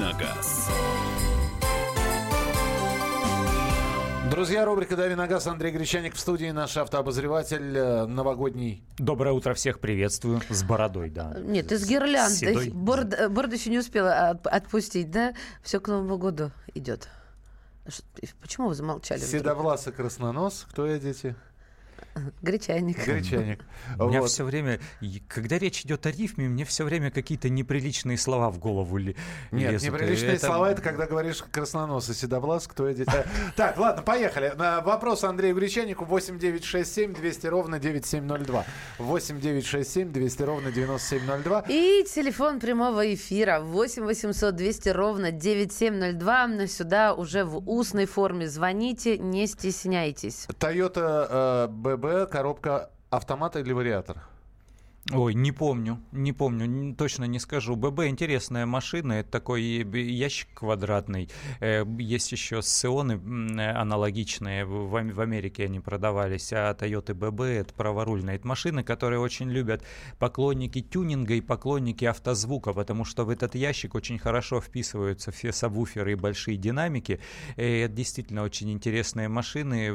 на 0.00 0.12
газ». 0.12 0.68
Друзья, 4.30 4.64
рубрика 4.64 4.96
«Дави 4.96 5.14
на 5.14 5.28
газ». 5.28 5.46
Андрей 5.46 5.70
Гречаник 5.70 6.14
в 6.14 6.18
студии, 6.18 6.50
наш 6.50 6.76
автообозреватель 6.76 7.76
э, 7.76 8.06
новогодний. 8.06 8.82
Доброе 8.98 9.32
утро, 9.32 9.54
всех 9.54 9.78
приветствую. 9.78 10.40
С 10.48 10.64
бородой, 10.64 11.10
да. 11.10 11.36
Нет, 11.38 11.68
ты 11.68 11.78
с 11.78 11.86
гирляндой. 11.86 12.70
Бороду, 12.70 13.30
бороду 13.30 13.54
еще 13.54 13.70
не 13.70 13.78
успела 13.78 14.30
отпустить, 14.30 15.10
да? 15.10 15.34
Все 15.62 15.78
к 15.78 15.86
Новому 15.86 16.18
году 16.18 16.50
идет. 16.74 17.08
Почему 18.40 18.68
вы 18.68 18.74
замолчали? 18.74 19.20
Седовласый 19.20 19.92
краснонос. 19.92 20.66
Кто 20.70 20.86
я, 20.86 20.98
дети? 20.98 21.36
Гречайник. 22.42 23.04
Гречайник. 23.04 23.64
У 23.98 24.08
меня 24.08 24.20
вот. 24.20 24.30
все 24.30 24.44
время, 24.44 24.80
когда 25.28 25.58
речь 25.58 25.82
идет 25.82 26.06
о 26.06 26.10
рифме, 26.10 26.48
мне 26.48 26.64
все 26.64 26.84
время 26.84 27.10
какие-то 27.10 27.48
неприличные 27.48 28.18
слова 28.18 28.50
в 28.50 28.58
голову 28.58 28.96
ли, 28.96 29.16
Нет, 29.50 29.72
лезут. 29.72 29.92
неприличные 29.92 30.34
это... 30.34 30.46
слова 30.46 30.70
это 30.70 30.82
когда 30.82 31.06
говоришь 31.06 31.44
красноносый, 31.50 32.14
седовлас, 32.14 32.66
кто 32.66 32.88
я 32.88 32.94
дитя. 32.94 33.24
Так, 33.56 33.78
ладно, 33.78 34.02
поехали. 34.02 34.52
Вопрос 34.56 35.24
Андрею 35.24 35.54
Гречайнику 35.54 36.04
8967 36.04 37.14
200 37.14 37.46
ровно 37.46 37.78
9702. 37.78 38.64
8967 38.98 40.12
200 40.12 40.42
ровно 40.42 40.72
9702. 40.72 41.64
И 41.68 42.04
телефон 42.04 42.60
прямого 42.60 43.14
эфира 43.14 43.60
8 43.60 44.04
800 44.04 44.54
200 44.54 44.88
ровно 44.90 45.30
9702. 45.30 46.66
Сюда 46.66 47.14
уже 47.14 47.44
в 47.44 47.68
устной 47.68 48.06
форме 48.06 48.48
звоните, 48.48 49.18
не 49.18 49.46
стесняйтесь. 49.46 50.46
Toyota 50.58 51.68
BB 51.68 52.03
ББ, 52.04 52.30
коробка 52.30 52.88
автомата 53.10 53.60
или 53.60 53.72
вариатор? 53.72 54.16
Ой, 55.12 55.34
не 55.34 55.52
помню, 55.52 56.00
не 56.12 56.32
помню, 56.32 56.94
точно 56.94 57.24
не 57.24 57.38
скажу. 57.38 57.76
ББ 57.76 58.06
интересная 58.06 58.64
машина, 58.64 59.12
это 59.12 59.32
такой 59.32 59.62
ящик 59.62 60.48
квадратный. 60.54 61.28
Э, 61.60 61.84
есть 61.98 62.32
еще 62.32 62.62
Сионы 62.62 63.20
аналогичные, 63.60 64.64
в 64.64 65.20
Америке 65.20 65.64
они 65.64 65.80
продавались, 65.80 66.54
а 66.54 66.72
Toyota 66.72 67.12
ББ 67.12 67.42
это 67.42 67.74
праворульная. 67.74 68.36
Это 68.36 68.46
машины, 68.46 68.82
которые 68.82 69.20
очень 69.20 69.50
любят 69.50 69.84
поклонники 70.18 70.80
тюнинга 70.80 71.34
и 71.34 71.42
поклонники 71.42 72.06
автозвука, 72.06 72.72
потому 72.72 73.04
что 73.04 73.26
в 73.26 73.28
этот 73.28 73.54
ящик 73.54 73.94
очень 73.94 74.18
хорошо 74.18 74.62
вписываются 74.62 75.32
все 75.32 75.52
сабвуферы 75.52 76.12
и 76.12 76.14
большие 76.14 76.56
динамики. 76.56 77.20
Это 77.56 77.92
действительно 77.92 78.42
очень 78.42 78.72
интересные 78.72 79.28
машины. 79.28 79.90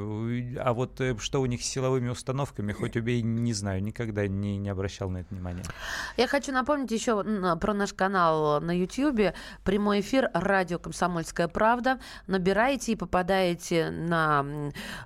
А 0.59 0.71
вот 0.71 1.01
э, 1.01 1.17
что 1.17 1.41
у 1.41 1.47
них 1.47 1.63
с 1.63 1.65
силовыми 1.65 2.09
установками, 2.09 2.73
хоть 2.73 2.95
убей, 2.95 3.23
не 3.23 3.53
знаю, 3.53 3.81
никогда 3.81 4.27
не, 4.27 4.57
не 4.57 4.69
обращался 4.69 4.98
обращал 4.99 5.09
на 5.09 5.17
это 5.19 5.33
внимание. 5.33 5.63
Я 6.17 6.27
хочу 6.27 6.51
напомнить 6.51 6.91
еще 6.91 7.23
про 7.57 7.73
наш 7.73 7.93
канал 7.93 8.61
на 8.61 8.71
YouTube. 8.77 9.33
Прямой 9.63 10.01
эфир 10.01 10.29
«Радио 10.33 10.79
Комсомольская 10.79 11.47
правда». 11.47 11.99
Набираете 12.27 12.93
и 12.93 12.95
попадаете 12.95 13.89
на 13.89 14.45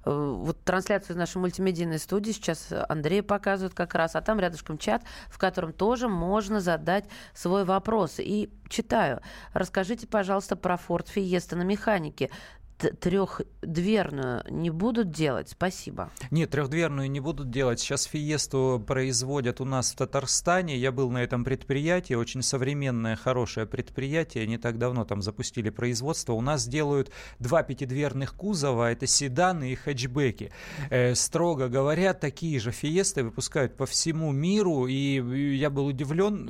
э, 0.05 0.11
вот, 0.11 0.63
трансляцию 0.63 1.13
из 1.13 1.17
нашей 1.17 1.37
мультимедийной 1.37 1.99
студии. 1.99 2.31
Сейчас 2.31 2.69
Андрей 2.89 3.21
показывает 3.21 3.73
как 3.73 3.95
раз. 3.95 4.15
А 4.15 4.21
там 4.21 4.39
рядышком 4.39 4.77
чат, 4.77 5.03
в 5.29 5.37
котором 5.37 5.73
тоже 5.73 6.07
можно 6.07 6.59
задать 6.59 7.05
свой 7.33 7.65
вопрос. 7.65 8.15
И 8.19 8.49
читаю. 8.69 9.21
Расскажите, 9.53 10.07
пожалуйста, 10.07 10.55
про 10.55 10.75
Ford 10.75 11.07
Fiesta 11.13 11.55
на 11.55 11.63
механике 11.63 12.29
трехдверную 12.77 14.43
не 14.49 14.69
будут 14.69 15.11
делать? 15.11 15.49
Спасибо. 15.49 16.11
Нет, 16.31 16.51
трехдверную 16.51 17.09
не 17.09 17.19
будут 17.19 17.49
делать. 17.49 17.79
Сейчас 17.79 18.03
Фиесту 18.03 18.83
производят 18.85 19.61
у 19.61 19.65
нас 19.65 19.91
в 19.91 19.95
Татарстане. 19.95 20.77
Я 20.77 20.91
был 20.91 21.09
на 21.09 21.23
этом 21.23 21.43
предприятии. 21.43 22.13
Очень 22.13 22.41
современное, 22.41 23.15
хорошее 23.15 23.65
предприятие. 23.65 24.47
Не 24.47 24.57
так 24.57 24.77
давно 24.77 25.05
там 25.05 25.21
запустили 25.21 25.69
производство. 25.69 26.33
У 26.33 26.41
нас 26.41 26.67
делают 26.67 27.11
два 27.39 27.63
пятидверных 27.63 28.35
кузова. 28.35 28.91
Это 28.91 29.07
седаны 29.07 29.71
и 29.71 29.75
хэтчбеки. 29.75 30.51
Э, 30.89 31.15
строго 31.15 31.69
говоря, 31.69 32.13
такие 32.13 32.59
же 32.59 32.71
Фиесты 32.71 33.23
выпускают 33.23 33.77
по 33.77 33.85
всему 33.85 34.31
миру. 34.31 34.87
И 34.87 35.55
я 35.55 35.69
был 35.69 35.87
удивлен. 35.87 36.49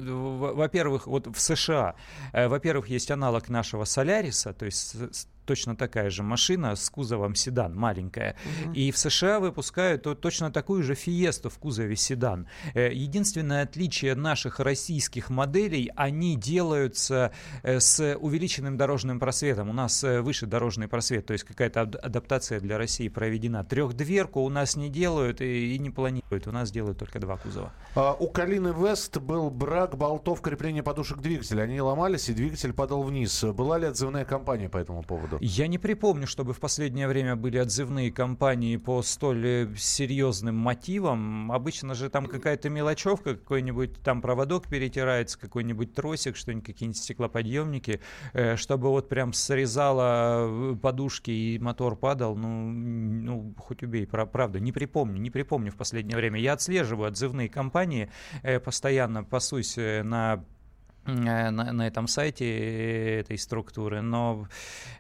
Во-первых, 0.56 1.08
вот 1.08 1.28
в 1.28 1.40
США, 1.40 1.96
э, 2.32 2.48
во-первых, 2.48 2.90
есть 2.90 3.12
аналог 3.12 3.50
нашего 3.50 3.86
Соляриса, 3.86 4.54
то 4.54 4.66
есть 4.66 4.96
точно 5.46 5.76
такая 5.76 6.10
же 6.10 6.24
машина 6.24 6.76
с 6.76 6.90
кузовом 6.90 7.36
седан, 7.36 7.76
маленькая. 7.76 8.36
Угу. 8.66 8.74
И 8.74 8.92
в 8.92 8.98
США 8.98 9.40
выпускают 9.40 10.04
точно 10.20 10.52
такую 10.52 10.84
же 10.84 10.96
Фиесту 10.96 11.50
в 11.50 11.58
кузове 11.58 11.96
седан. 11.96 12.48
Э, 12.74 12.92
единственное 12.94 13.64
отличие 13.64 14.16
наших 14.16 14.60
российских 14.60 15.30
моделей, 15.30 15.92
они 15.96 16.36
делаются 16.36 17.32
э, 17.64 17.80
с 17.80 18.18
увеличенным 18.18 18.78
дорожным 18.78 19.20
просветом. 19.20 19.70
У 19.70 19.74
нас 19.74 20.04
э, 20.04 20.22
выше 20.22 20.46
дорожный 20.46 20.88
просвет, 20.88 21.26
то 21.26 21.34
есть 21.34 21.46
какая-то 21.46 21.82
адаптация 21.82 22.60
для 22.60 22.78
России 22.78 23.10
проведена. 23.10 23.64
Трехдверку 23.64 24.42
у 24.42 24.50
нас 24.50 24.76
не 24.76 24.90
делают 24.90 25.42
и 25.42 25.78
не 25.80 25.90
планируют. 25.90 26.48
У 26.48 26.52
нас 26.52 26.72
делают 26.72 26.98
только 26.98 27.20
два 27.20 27.38
кузова. 27.38 27.72
А, 27.96 28.14
у 28.14 28.28
Калины 28.28 28.74
Вест 28.76 29.18
был 29.18 29.50
брак 29.50 29.98
болтов 29.98 30.42
крепления 30.42 30.84
подушек 30.84 31.20
двигателя. 31.20 31.64
Они 31.64 31.80
ломались, 31.82 32.30
и 32.30 32.34
двигатель 32.34 32.74
падал 32.74 33.04
вниз. 33.04 33.44
Была 33.44 33.78
ли 33.78 33.88
отзывная 33.88 34.26
кампания 34.26 34.70
по 34.70 34.78
этому 34.78 35.04
поводу? 35.04 35.33
Году? 35.34 35.46
Я 35.46 35.68
не 35.68 35.78
припомню, 35.78 36.28
чтобы 36.28 36.54
в 36.54 36.60
последнее 36.60 37.08
время 37.08 37.36
были 37.36 37.58
отзывные 37.58 38.12
кампании 38.12 38.78
по 38.78 39.02
столь 39.02 39.48
э, 39.48 39.76
серьезным 39.78 40.56
мотивам. 40.56 41.52
Обычно 41.52 41.96
же 41.96 42.10
там 42.10 42.26
какая-то 42.26 42.70
мелочевка, 42.70 43.36
какой-нибудь 43.36 44.02
там 44.02 44.22
проводок 44.22 44.68
перетирается, 44.68 45.40
какой-нибудь 45.40 45.94
тросик, 45.94 46.36
что-нибудь, 46.36 46.66
какие-нибудь 46.66 47.02
стеклоподъемники, 47.02 48.02
э, 48.34 48.56
чтобы 48.56 48.90
вот 48.90 49.10
прям 49.10 49.34
срезало 49.34 50.74
э, 50.74 50.76
подушки 50.82 51.32
и 51.32 51.60
мотор 51.60 51.96
падал. 51.96 52.36
Ну, 52.36 52.72
ну 52.72 53.56
хоть 53.58 53.84
убей, 53.84 54.08
правда, 54.08 54.60
не 54.60 54.72
припомню, 54.72 55.20
не 55.20 55.30
припомню 55.30 55.72
в 55.72 55.76
последнее 55.76 56.18
время. 56.18 56.40
Я 56.40 56.54
отслеживаю 56.54 57.08
отзывные 57.08 57.50
кампании, 57.50 58.10
постоянно 58.64 59.24
пасусь 59.24 59.78
на 59.78 60.44
на, 61.06 61.52
на 61.52 61.88
этом 61.88 62.08
сайте 62.08 63.20
этой 63.20 63.38
структуры, 63.38 64.02
но, 64.02 64.48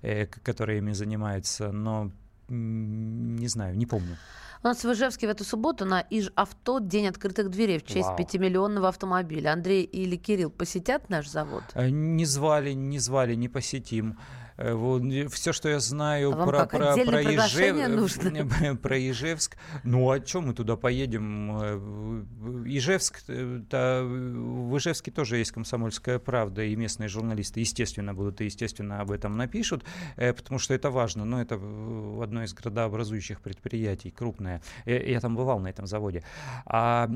э, 0.02 0.25
которая 0.25 0.78
ими 0.78 0.94
занимается, 0.94 1.72
но 1.72 2.12
не 2.50 3.47
знаю, 3.47 3.78
не 3.78 3.86
помню. 3.86 4.18
У 4.63 4.68
нас 4.68 4.84
в 4.84 4.92
Ижевске 4.94 5.28
в 5.28 5.30
эту 5.30 5.44
субботу 5.44 5.86
на 5.86 6.00
Иж-авто 6.00 6.80
день 6.80 7.08
открытых 7.08 7.50
дверей 7.50 7.80
в 7.80 7.86
честь 7.86 8.16
пятимиллионного 8.18 8.88
автомобиля. 8.88 9.52
Андрей 9.52 9.84
или 9.84 10.16
Кирилл 10.16 10.50
посетят 10.50 11.09
наш 11.09 11.28
завод? 11.28 11.63
Э, 11.74 11.90
не 11.90 12.25
звали, 12.25 12.72
не 12.72 13.00
звали, 13.00 13.36
не 13.36 13.50
посетим. 13.50 14.18
Э, 14.58 15.28
все, 15.31 15.53
что 15.53 15.69
я 15.69 15.80
знаю 15.80 16.31
а 16.34 16.46
про, 16.46 16.66
про, 16.66 16.96
про, 16.96 17.24
Ижев... 17.24 18.80
про 18.81 19.09
Ижевск, 19.09 19.58
ну 19.84 20.12
а 20.12 20.19
чем 20.19 20.47
мы 20.47 20.53
туда 20.53 20.75
поедем? 20.75 21.52
Э, 21.62 22.24
Ижевск, 22.66 23.24
да, 23.28 24.03
в 24.03 24.78
Ижевске 24.78 25.12
тоже 25.12 25.38
есть 25.38 25.52
комсомольская 25.52 26.19
правда, 26.19 26.63
и 26.63 26.75
местные 26.75 27.09
журналисты, 27.09 27.59
естественно, 27.59 28.13
будут 28.13 28.42
и, 28.42 28.46
естественно, 28.46 29.02
об 29.02 29.12
этом 29.12 29.38
напишут, 29.38 29.84
потому 30.16 30.59
что 30.59 30.74
это 30.74 30.90
важно, 30.90 31.25
но 31.25 31.42
это 31.42 31.56
одно 31.56 32.44
из 32.44 32.53
градообразующих 32.53 33.42
предприятий, 33.42 34.12
крупное. 34.12 34.62
Я 34.86 35.19
там 35.19 35.36
бывал 35.36 35.59
на 35.59 35.68
этом 35.68 35.88
заводе. 35.88 36.24
А 36.66 37.09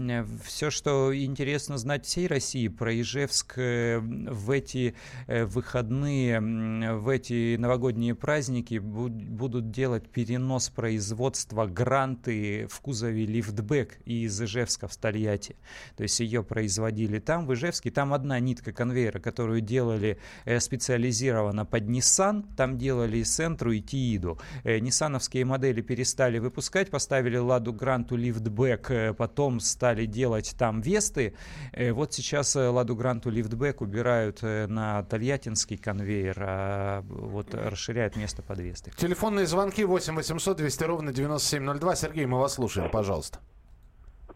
все, 0.44 0.70
что 0.70 1.16
интересно 1.16 1.78
знать 1.78 2.06
всей 2.06 2.28
России 2.28 2.68
про 2.68 2.94
Ижевск 3.00 3.58
в 3.58 4.52
эти 4.52 4.96
выходные, 5.28 6.40
в 6.40 7.10
эти 7.10 7.27
эти 7.28 7.58
новогодние 7.58 8.16
праздники 8.16 8.78
будут 8.78 9.70
делать 9.70 10.08
перенос 10.10 10.70
производства 10.70 11.66
гранты 11.66 12.68
в 12.70 12.80
кузове 12.80 13.26
лифтбэк 13.26 14.00
из 14.06 14.42
Ижевска 14.42 14.88
в 14.88 14.94
Стольятти. 14.94 15.58
То 15.98 16.04
есть 16.04 16.20
ее 16.20 16.44
производили 16.44 17.20
там, 17.20 17.46
в 17.46 17.54
Ижевске. 17.54 17.92
Там 17.92 18.14
одна 18.14 18.40
нитка 18.40 18.72
конвейера, 18.72 19.20
которую 19.20 19.62
делали 19.62 20.20
э, 20.46 20.60
специализированно 20.60 21.66
под 21.66 21.84
Nissan. 21.84 22.46
Там 22.56 22.78
делали 22.78 23.18
и 23.18 23.24
Сентру, 23.26 23.72
и 23.72 23.82
Тииду. 23.82 24.40
Э, 24.64 24.80
ниссановские 24.80 25.44
модели 25.44 25.82
перестали 25.82 26.40
выпускать, 26.40 26.90
поставили 26.90 27.38
Ладу 27.38 27.74
Гранту 27.74 28.16
лифтбэк, 28.16 28.92
э, 28.92 29.14
потом 29.14 29.60
стали 29.60 30.06
делать 30.06 30.56
там 30.58 30.82
Весты. 30.82 31.34
Вот 31.74 32.14
сейчас 32.14 32.56
Ладу 32.56 32.96
Гранту 32.96 33.30
лифтбэк 33.30 33.82
убирают 33.82 34.42
на 34.42 35.04
Тольяттинский 35.04 35.78
конвейер, 35.78 36.38
а 36.40 37.04
вот 37.18 37.54
расширяют 37.54 38.16
место 38.16 38.42
подвески. 38.42 38.92
Телефонные 38.98 39.46
звонки 39.46 39.84
8 39.84 40.16
800 40.16 40.58
200 40.58 40.84
ровно 40.84 41.14
9702. 41.14 41.96
Сергей, 41.96 42.26
мы 42.26 42.40
вас 42.40 42.56
слушаем, 42.56 42.90
пожалуйста. 42.90 43.40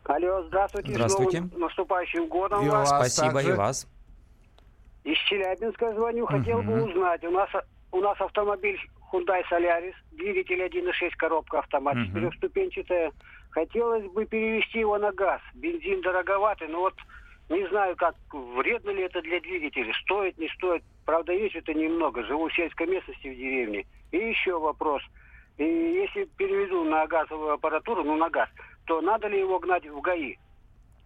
Алло, 0.06 0.44
здравствуйте. 0.48 0.94
Здравствуйте. 0.94 1.44
С 1.44 1.58
наступающим 1.58 2.28
годом 2.28 2.66
и 2.66 2.70
вас. 2.70 2.90
Спасибо, 2.90 3.34
также. 3.34 3.50
и 3.52 3.54
вас. 3.54 3.88
Из 5.04 5.18
Челябинска 5.30 5.94
звоню. 5.94 6.26
Хотел 6.26 6.60
угу. 6.60 6.68
бы 6.68 6.84
узнать. 6.84 7.24
У 7.24 7.32
нас, 7.32 7.50
у 7.92 8.02
нас 8.02 8.20
автомобиль 8.20 8.78
Hyundai 9.12 9.42
Solaris, 9.52 9.94
двигатель 10.12 10.62
1.6, 10.62 11.12
коробка 11.18 11.60
автомат, 11.60 11.96
угу. 11.96 12.06
четырехступенчатая. 12.06 13.12
Хотелось 13.52 14.10
бы 14.12 14.26
перевести 14.26 14.80
его 14.80 14.98
на 14.98 15.12
газ. 15.12 15.42
Бензин 15.54 16.02
дороговатый, 16.02 16.68
но 16.68 16.82
вот 16.82 16.96
Не 17.52 17.68
знаю, 17.68 17.98
как 17.98 18.16
вредно 18.32 18.92
ли 18.92 19.04
это 19.04 19.22
для 19.22 19.42
двигателя, 19.42 19.94
стоит, 20.04 20.38
не 20.38 20.48
стоит. 20.56 20.84
Правда, 21.06 21.34
есть 21.34 21.56
это 21.56 21.74
немного. 21.74 22.24
Живу 22.24 22.48
в 22.48 22.54
сельской 22.54 22.88
местности 22.88 23.28
в 23.28 23.36
деревне. 23.36 23.86
И 24.12 24.18
еще 24.18 24.58
вопрос. 24.58 25.02
И 25.58 25.64
если 25.64 26.24
переведу 26.38 26.86
на 26.86 27.06
газовую 27.08 27.52
аппаратуру, 27.52 28.06
ну 28.06 28.16
на 28.16 28.30
газ, 28.30 28.48
то 28.86 29.02
надо 29.02 29.28
ли 29.28 29.40
его 29.40 29.60
гнать 29.60 29.86
в 29.86 30.00
ГАИ? 30.00 30.38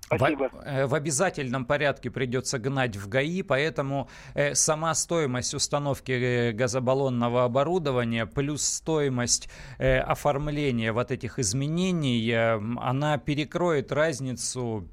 Спасибо. 0.01 0.49
В, 0.49 0.55
э, 0.67 0.85
в 0.85 0.93
обязательном 0.93 1.65
порядке 1.65 2.11
придется 2.11 2.59
гнать 2.59 2.95
в 2.95 3.09
ГАИ, 3.09 3.41
поэтому 3.41 4.07
э, 4.35 4.53
сама 4.53 4.93
стоимость 4.93 5.55
установки 5.55 6.11
э, 6.11 6.51
газобаллонного 6.51 7.43
оборудования 7.43 8.27
плюс 8.27 8.63
стоимость 8.63 9.49
э, 9.79 9.97
оформления 9.97 10.93
вот 10.93 11.09
этих 11.09 11.39
изменений, 11.39 12.29
э, 12.29 12.59
она 12.79 13.17
перекроет 13.17 13.91
разницу 13.91 14.87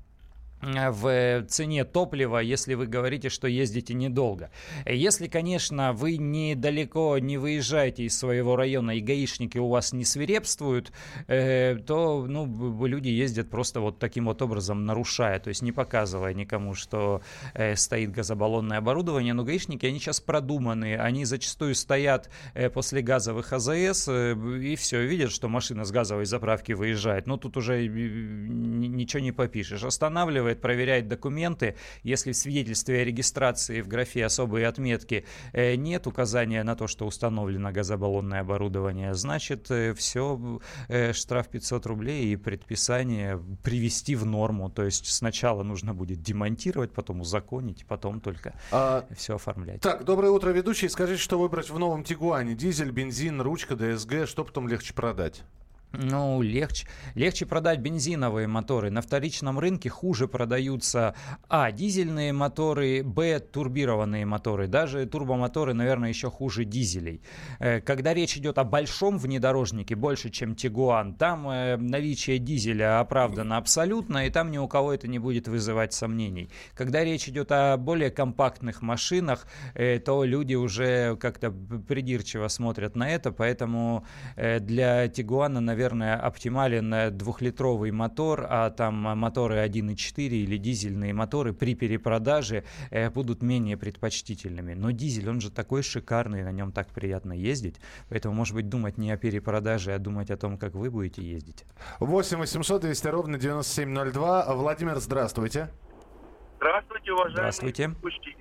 в 0.62 1.44
цене 1.48 1.84
топлива, 1.84 2.38
если 2.38 2.74
вы 2.74 2.86
говорите, 2.86 3.28
что 3.28 3.48
ездите 3.48 3.94
недолго. 3.94 4.50
Если, 4.86 5.26
конечно, 5.26 5.92
вы 5.92 6.16
недалеко 6.16 7.18
не 7.18 7.36
выезжаете 7.36 8.04
из 8.04 8.16
своего 8.16 8.54
района 8.54 8.92
и 8.92 9.00
гаишники 9.00 9.58
у 9.58 9.68
вас 9.68 9.92
не 9.92 10.04
свирепствуют, 10.04 10.92
э, 11.26 11.76
то 11.86 12.24
ну, 12.28 12.86
люди 12.86 13.08
ездят 13.08 13.50
просто 13.50 13.80
вот 13.80 13.98
таким 13.98 14.26
вот 14.26 14.40
образом 14.40 14.86
нарушая, 14.86 15.40
то 15.40 15.48
есть 15.48 15.62
не 15.62 15.72
показывая 15.72 16.32
никому, 16.32 16.74
что 16.74 17.22
э, 17.54 17.74
стоит 17.74 18.12
газобаллонное 18.12 18.78
оборудование. 18.78 19.34
Но 19.34 19.44
гаишники, 19.44 19.86
они 19.86 19.98
сейчас 19.98 20.20
продуманные, 20.20 21.00
они 21.00 21.24
зачастую 21.24 21.74
стоят 21.74 22.30
э, 22.54 22.70
после 22.70 23.02
газовых 23.02 23.52
АЗС 23.52 24.08
и 24.08 24.76
все, 24.76 25.04
видят, 25.04 25.32
что 25.32 25.48
машина 25.48 25.84
с 25.84 25.90
газовой 25.90 26.24
заправки 26.24 26.72
выезжает. 26.72 27.26
Но 27.26 27.36
тут 27.36 27.56
уже 27.56 27.88
ничего 27.88 29.20
не 29.20 29.32
попишешь. 29.32 29.82
Останавливает 29.82 30.51
спрашивает, 30.52 30.60
проверяет 30.60 31.08
документы. 31.08 31.76
Если 32.04 32.32
в 32.32 32.36
свидетельстве 32.36 33.02
о 33.02 33.04
регистрации 33.04 33.82
в 33.82 33.88
графе 33.88 34.24
особые 34.24 34.66
отметки 34.68 35.24
э, 35.52 35.76
нет 35.76 36.06
указания 36.06 36.64
на 36.64 36.74
то, 36.74 36.86
что 36.86 37.06
установлено 37.06 37.72
газобаллонное 37.72 38.40
оборудование, 38.40 39.14
значит, 39.14 39.70
э, 39.70 39.94
все, 39.94 40.60
э, 40.88 41.12
штраф 41.12 41.48
500 41.48 41.86
рублей 41.86 42.32
и 42.32 42.36
предписание 42.36 43.38
привести 43.62 44.16
в 44.16 44.24
норму. 44.24 44.70
То 44.70 44.84
есть 44.84 45.06
сначала 45.06 45.62
нужно 45.62 45.94
будет 45.94 46.22
демонтировать, 46.22 46.92
потом 46.92 47.20
узаконить, 47.20 47.84
потом 47.86 48.20
только 48.20 48.52
а, 48.70 49.04
все 49.16 49.34
оформлять. 49.34 49.80
Так, 49.80 50.04
доброе 50.04 50.30
утро, 50.30 50.52
ведущий. 50.52 50.88
Скажите, 50.88 51.22
что 51.22 51.38
выбрать 51.38 51.70
в 51.70 51.78
новом 51.78 52.04
Тигуане? 52.04 52.54
Дизель, 52.54 52.90
бензин, 52.90 53.40
ручка, 53.40 53.76
ДСГ. 53.76 54.26
Что 54.26 54.44
потом 54.44 54.68
легче 54.68 54.94
продать? 54.94 55.42
Ну, 55.92 56.40
легче, 56.40 56.86
легче 57.14 57.44
продать 57.44 57.80
бензиновые 57.80 58.46
моторы. 58.46 58.90
На 58.90 59.02
вторичном 59.02 59.58
рынке 59.58 59.90
хуже 59.90 60.26
продаются 60.26 61.14
А. 61.48 61.70
Дизельные 61.70 62.32
моторы, 62.32 63.02
Б. 63.02 63.40
Турбированные 63.40 64.24
моторы. 64.24 64.68
Даже 64.68 65.04
турбомоторы, 65.06 65.74
наверное, 65.74 66.08
еще 66.08 66.30
хуже 66.30 66.64
дизелей. 66.64 67.20
Э, 67.58 67.80
когда 67.80 68.14
речь 68.14 68.38
идет 68.38 68.56
о 68.56 68.64
большом 68.64 69.18
внедорожнике, 69.18 69.94
больше, 69.94 70.30
чем 70.30 70.54
Тигуан, 70.54 71.14
там 71.14 71.48
э, 71.50 71.76
наличие 71.76 72.38
дизеля 72.38 73.00
оправдано 73.00 73.58
абсолютно, 73.58 74.26
и 74.26 74.30
там 74.30 74.50
ни 74.50 74.58
у 74.58 74.68
кого 74.68 74.94
это 74.94 75.08
не 75.08 75.18
будет 75.18 75.46
вызывать 75.46 75.92
сомнений. 75.92 76.48
Когда 76.74 77.04
речь 77.04 77.28
идет 77.28 77.52
о 77.52 77.76
более 77.76 78.10
компактных 78.10 78.80
машинах, 78.80 79.46
э, 79.74 79.98
то 79.98 80.24
люди 80.24 80.54
уже 80.54 81.16
как-то 81.16 81.50
придирчиво 81.50 82.48
смотрят 82.48 82.96
на 82.96 83.10
это, 83.10 83.30
поэтому 83.30 84.06
для 84.36 85.08
Тигуана, 85.08 85.60
наверное, 85.60 85.81
наверное, 85.82 86.16
оптимален 86.16 87.16
двухлитровый 87.16 87.90
мотор, 87.90 88.46
а 88.48 88.70
там 88.70 88.94
моторы 88.94 89.56
1.4 89.56 90.28
или 90.28 90.56
дизельные 90.56 91.12
моторы 91.12 91.52
при 91.52 91.74
перепродаже 91.74 92.64
э, 92.90 93.10
будут 93.10 93.42
менее 93.42 93.76
предпочтительными. 93.76 94.74
Но 94.74 94.92
дизель, 94.92 95.28
он 95.28 95.40
же 95.40 95.50
такой 95.50 95.82
шикарный, 95.82 96.44
на 96.44 96.52
нем 96.52 96.70
так 96.70 96.88
приятно 96.88 97.32
ездить. 97.32 97.80
Поэтому, 98.08 98.34
может 98.34 98.54
быть, 98.54 98.68
думать 98.68 98.96
не 98.96 99.10
о 99.10 99.16
перепродаже, 99.16 99.92
а 99.92 99.98
думать 99.98 100.30
о 100.30 100.36
том, 100.36 100.56
как 100.56 100.74
вы 100.74 100.88
будете 100.90 101.22
ездить. 101.22 101.64
8 101.98 102.38
800 102.38 102.82
200 102.82 103.08
ровно 103.08 103.38
9702. 103.38 104.54
Владимир, 104.54 104.96
здравствуйте. 105.00 105.68
Здравствуйте, 106.58 107.12
уважаемые 107.12 107.52
Здравствуйте. 107.52 107.90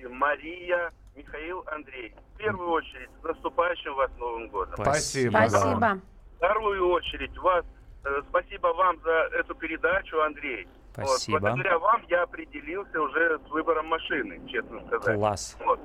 Мария, 0.08 0.92
Михаил, 1.16 1.64
Андрей. 1.66 2.14
В 2.34 2.38
первую 2.38 2.70
очередь, 2.70 3.10
с 3.20 3.24
наступающим 3.24 3.94
вас 3.96 4.10
Новым 4.18 4.48
годом. 4.48 4.74
Спасибо. 4.76 5.30
Спасибо 5.48 6.00
вторую 6.42 6.88
очередь 6.88 7.36
вас, 7.38 7.64
э, 8.04 8.20
спасибо 8.28 8.66
вам 8.68 8.98
за 9.04 9.28
эту 9.38 9.54
передачу, 9.54 10.20
Андрей. 10.22 10.66
Спасибо. 10.92 11.36
Вот, 11.36 11.42
благодаря 11.42 11.78
вам 11.78 12.02
я 12.08 12.24
определился 12.24 13.00
уже 13.00 13.38
с 13.38 13.50
выбором 13.50 13.86
машины, 13.86 14.40
честно 14.48 14.84
сказать. 14.86 15.16
Класс. 15.16 15.56
Вот. 15.64 15.80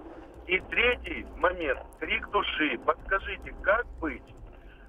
И 0.48 0.59
третий 0.71 1.27
момент, 1.38 1.80
крик 2.00 2.27
души. 2.31 2.80
Подскажите, 2.83 3.54
как 3.62 3.86
быть? 4.00 4.24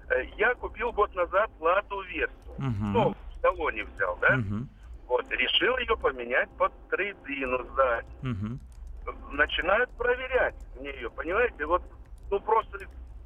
Э, 0.09 0.23
я 0.37 0.55
купил 0.55 0.91
год 0.91 1.13
назад 1.13 1.51
Ладу 1.59 2.01
Весту. 2.01 2.51
Угу. 2.57 2.85
Ну, 2.93 3.11
в 3.11 3.41
салоне 3.41 3.83
взял, 3.83 4.17
да? 4.21 4.39
Угу. 4.39 4.67
Вот, 5.07 5.29
решил 5.29 5.77
ее 5.77 5.95
поменять 5.97 6.49
под 6.57 6.71
трейдину 6.89 7.63
сдать. 7.73 8.05
Угу. 8.23 9.33
Начинают 9.33 9.89
проверять 9.91 10.55
мне 10.79 10.89
ее, 10.91 11.11
понимаете? 11.11 11.65
Вот, 11.65 11.83
ну, 12.31 12.39
просто 12.39 12.79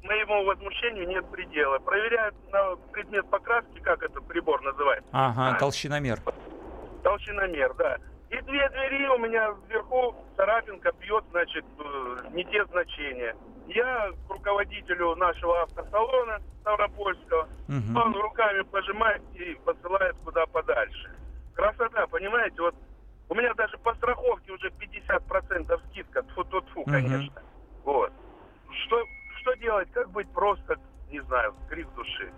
моему 0.04 0.44
возмущению 0.44 1.08
нет 1.08 1.28
предела. 1.30 1.78
Проверяют 1.78 2.34
на 2.52 2.76
предмет 2.92 3.28
покраски, 3.30 3.78
как 3.80 4.02
это 4.02 4.20
прибор 4.20 4.62
называется. 4.62 5.08
Ага, 5.12 5.56
а, 5.56 5.58
толщиномер. 5.58 6.20
Толщиномер, 7.02 7.74
да. 7.74 7.98
И 8.30 8.40
две 8.42 8.68
двери 8.70 9.06
у 9.08 9.18
меня 9.18 9.54
вверху 9.68 10.14
царапинка 10.36 10.92
бьет, 11.00 11.24
значит, 11.30 11.64
э, 11.78 12.16
не 12.32 12.44
те 12.44 12.64
значения. 12.66 13.36
Я 13.68 14.10
к 14.28 14.30
руководителю 14.30 15.14
нашего 15.16 15.62
автосалона 15.62 16.40
Ставропольского, 16.60 17.48
угу. 17.68 17.98
он 17.98 18.14
руками 18.14 18.62
пожимает 18.62 19.22
и 19.34 19.54
посылает 19.64 20.16
куда 20.24 20.46
подальше. 20.46 21.10
Красота, 21.54 22.06
понимаете, 22.08 22.60
вот 22.60 22.74
у 23.28 23.34
меня 23.34 23.54
даже 23.54 23.78
по 23.78 23.94
страховке 23.94 24.52
уже 24.52 24.68
50% 24.68 25.80
скидка, 25.90 26.20
тфу-тфу, 26.20 26.80
угу. 26.80 26.90
конечно. 26.90 27.42
Вот. 27.84 28.12
Что, 28.86 29.02
что 29.44 29.54
делать? 29.56 29.90
Как 29.92 30.10
быть 30.10 30.28
просто, 30.30 30.76
не 31.10 31.20
знаю, 31.20 31.54
крик 31.68 31.86
души? 31.94 32.32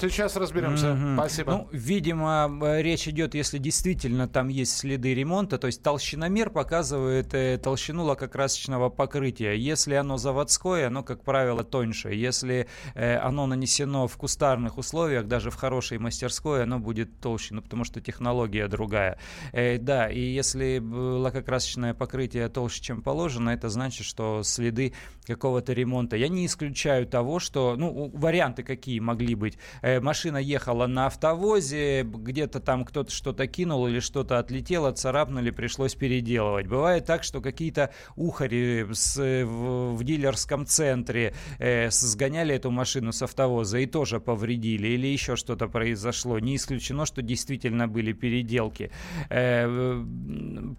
Сейчас 0.00 0.36
разберемся. 0.36 0.88
Mm-hmm. 0.88 1.14
Спасибо. 1.14 1.52
Ну, 1.52 1.68
видимо, 1.72 2.50
э, 2.62 2.82
речь 2.82 3.08
идет, 3.08 3.34
если 3.34 3.58
действительно 3.58 4.28
там 4.28 4.48
есть 4.48 4.76
следы 4.76 5.14
ремонта, 5.14 5.58
то 5.58 5.66
есть 5.66 5.82
толщиномер 5.82 6.50
показывает 6.50 7.34
э, 7.34 7.58
толщину 7.58 8.04
лакокрасочного 8.04 8.88
покрытия. 8.90 9.52
Если 9.52 9.94
оно 9.94 10.18
заводское, 10.18 10.88
оно, 10.88 11.02
как 11.02 11.22
правило, 11.22 11.64
тоньше. 11.64 12.12
Если 12.12 12.66
э, 12.94 13.16
оно 13.16 13.46
нанесено 13.46 14.06
в 14.08 14.16
кустарных 14.16 14.78
условиях, 14.78 15.26
даже 15.26 15.50
в 15.50 15.56
хорошей 15.56 15.98
мастерской, 15.98 16.62
оно 16.64 16.78
будет 16.78 17.20
толще, 17.20 17.54
ну, 17.54 17.62
потому 17.62 17.84
что 17.84 18.00
технология 18.00 18.68
другая. 18.68 19.18
Э, 19.52 19.78
да, 19.78 20.10
и 20.10 20.20
если 20.20 20.78
э, 20.78 20.80
лакокрасочное 20.80 21.94
покрытие 21.94 22.48
толще, 22.48 22.82
чем 22.82 23.02
положено, 23.02 23.50
это 23.50 23.68
значит, 23.68 24.06
что 24.06 24.42
следы 24.42 24.94
какого-то 25.26 25.72
ремонта. 25.72 26.16
Я 26.16 26.28
не 26.28 26.46
исключаю 26.46 27.06
того, 27.06 27.38
что, 27.38 27.76
ну, 27.76 28.10
варианты 28.14 28.62
какие 28.62 28.98
могли 28.98 29.34
быть 29.34 29.58
машина 29.82 30.38
ехала 30.38 30.86
на 30.86 31.06
автовозе, 31.06 32.02
где-то 32.02 32.60
там 32.60 32.84
кто-то 32.84 33.10
что-то 33.10 33.46
кинул 33.46 33.86
или 33.86 34.00
что-то 34.00 34.38
отлетело, 34.38 34.92
царапнули, 34.92 35.50
пришлось 35.50 35.94
переделывать. 35.94 36.66
Бывает 36.66 37.06
так, 37.06 37.22
что 37.22 37.40
какие-то 37.40 37.92
ухари 38.16 38.86
с, 38.92 39.16
в, 39.16 39.94
в 39.94 40.04
дилерском 40.04 40.66
центре 40.66 41.34
э, 41.58 41.90
сгоняли 41.90 42.54
эту 42.54 42.70
машину 42.70 43.12
с 43.12 43.22
автовоза 43.22 43.78
и 43.78 43.86
тоже 43.86 44.20
повредили, 44.20 44.88
или 44.88 45.06
еще 45.06 45.36
что-то 45.36 45.68
произошло. 45.68 46.38
Не 46.38 46.56
исключено, 46.56 47.06
что 47.06 47.22
действительно 47.22 47.88
были 47.88 48.12
переделки. 48.12 48.90
Э, 49.30 50.04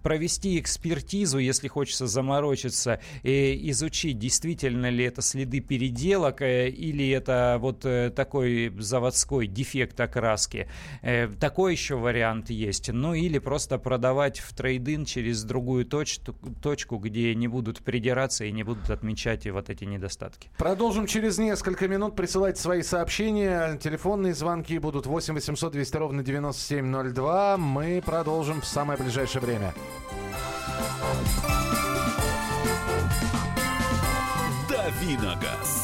провести 0.02 0.58
экспертизу, 0.58 1.38
если 1.38 1.68
хочется 1.68 2.06
заморочиться, 2.06 3.00
и 3.22 3.70
изучить, 3.70 4.18
действительно 4.18 4.90
ли 4.90 5.04
это 5.04 5.22
следы 5.22 5.60
переделок, 5.60 6.42
э, 6.42 6.68
или 6.68 7.08
это 7.10 7.58
вот 7.60 7.84
э, 7.84 8.10
такой 8.10 8.73
заводской 8.78 9.46
дефект 9.46 9.98
окраски. 10.00 10.68
Э, 11.02 11.28
такой 11.28 11.72
еще 11.72 11.96
вариант 11.96 12.50
есть. 12.50 12.90
Ну 12.92 13.14
или 13.14 13.38
просто 13.38 13.78
продавать 13.78 14.38
в 14.40 14.54
трейдин 14.54 15.04
через 15.04 15.44
другую 15.44 15.84
точ 15.86 16.18
точку, 16.62 16.98
где 16.98 17.34
не 17.34 17.48
будут 17.48 17.80
придираться 17.80 18.44
и 18.44 18.52
не 18.52 18.62
будут 18.62 18.90
отмечать 18.90 19.46
и 19.46 19.50
вот 19.50 19.70
эти 19.70 19.84
недостатки. 19.84 20.48
Продолжим 20.56 21.06
через 21.06 21.38
несколько 21.38 21.88
минут. 21.88 22.16
Присылайте 22.16 22.60
свои 22.60 22.82
сообщения. 22.82 23.78
Телефонные 23.78 24.34
звонки 24.34 24.78
будут 24.78 25.06
8 25.06 25.34
800 25.34 25.72
200 25.72 25.96
ровно 25.96 26.22
9702. 26.22 27.56
Мы 27.56 28.02
продолжим 28.04 28.60
в 28.60 28.66
самое 28.66 28.98
ближайшее 28.98 29.42
время. 29.42 29.74
Давиногаз. 34.68 35.83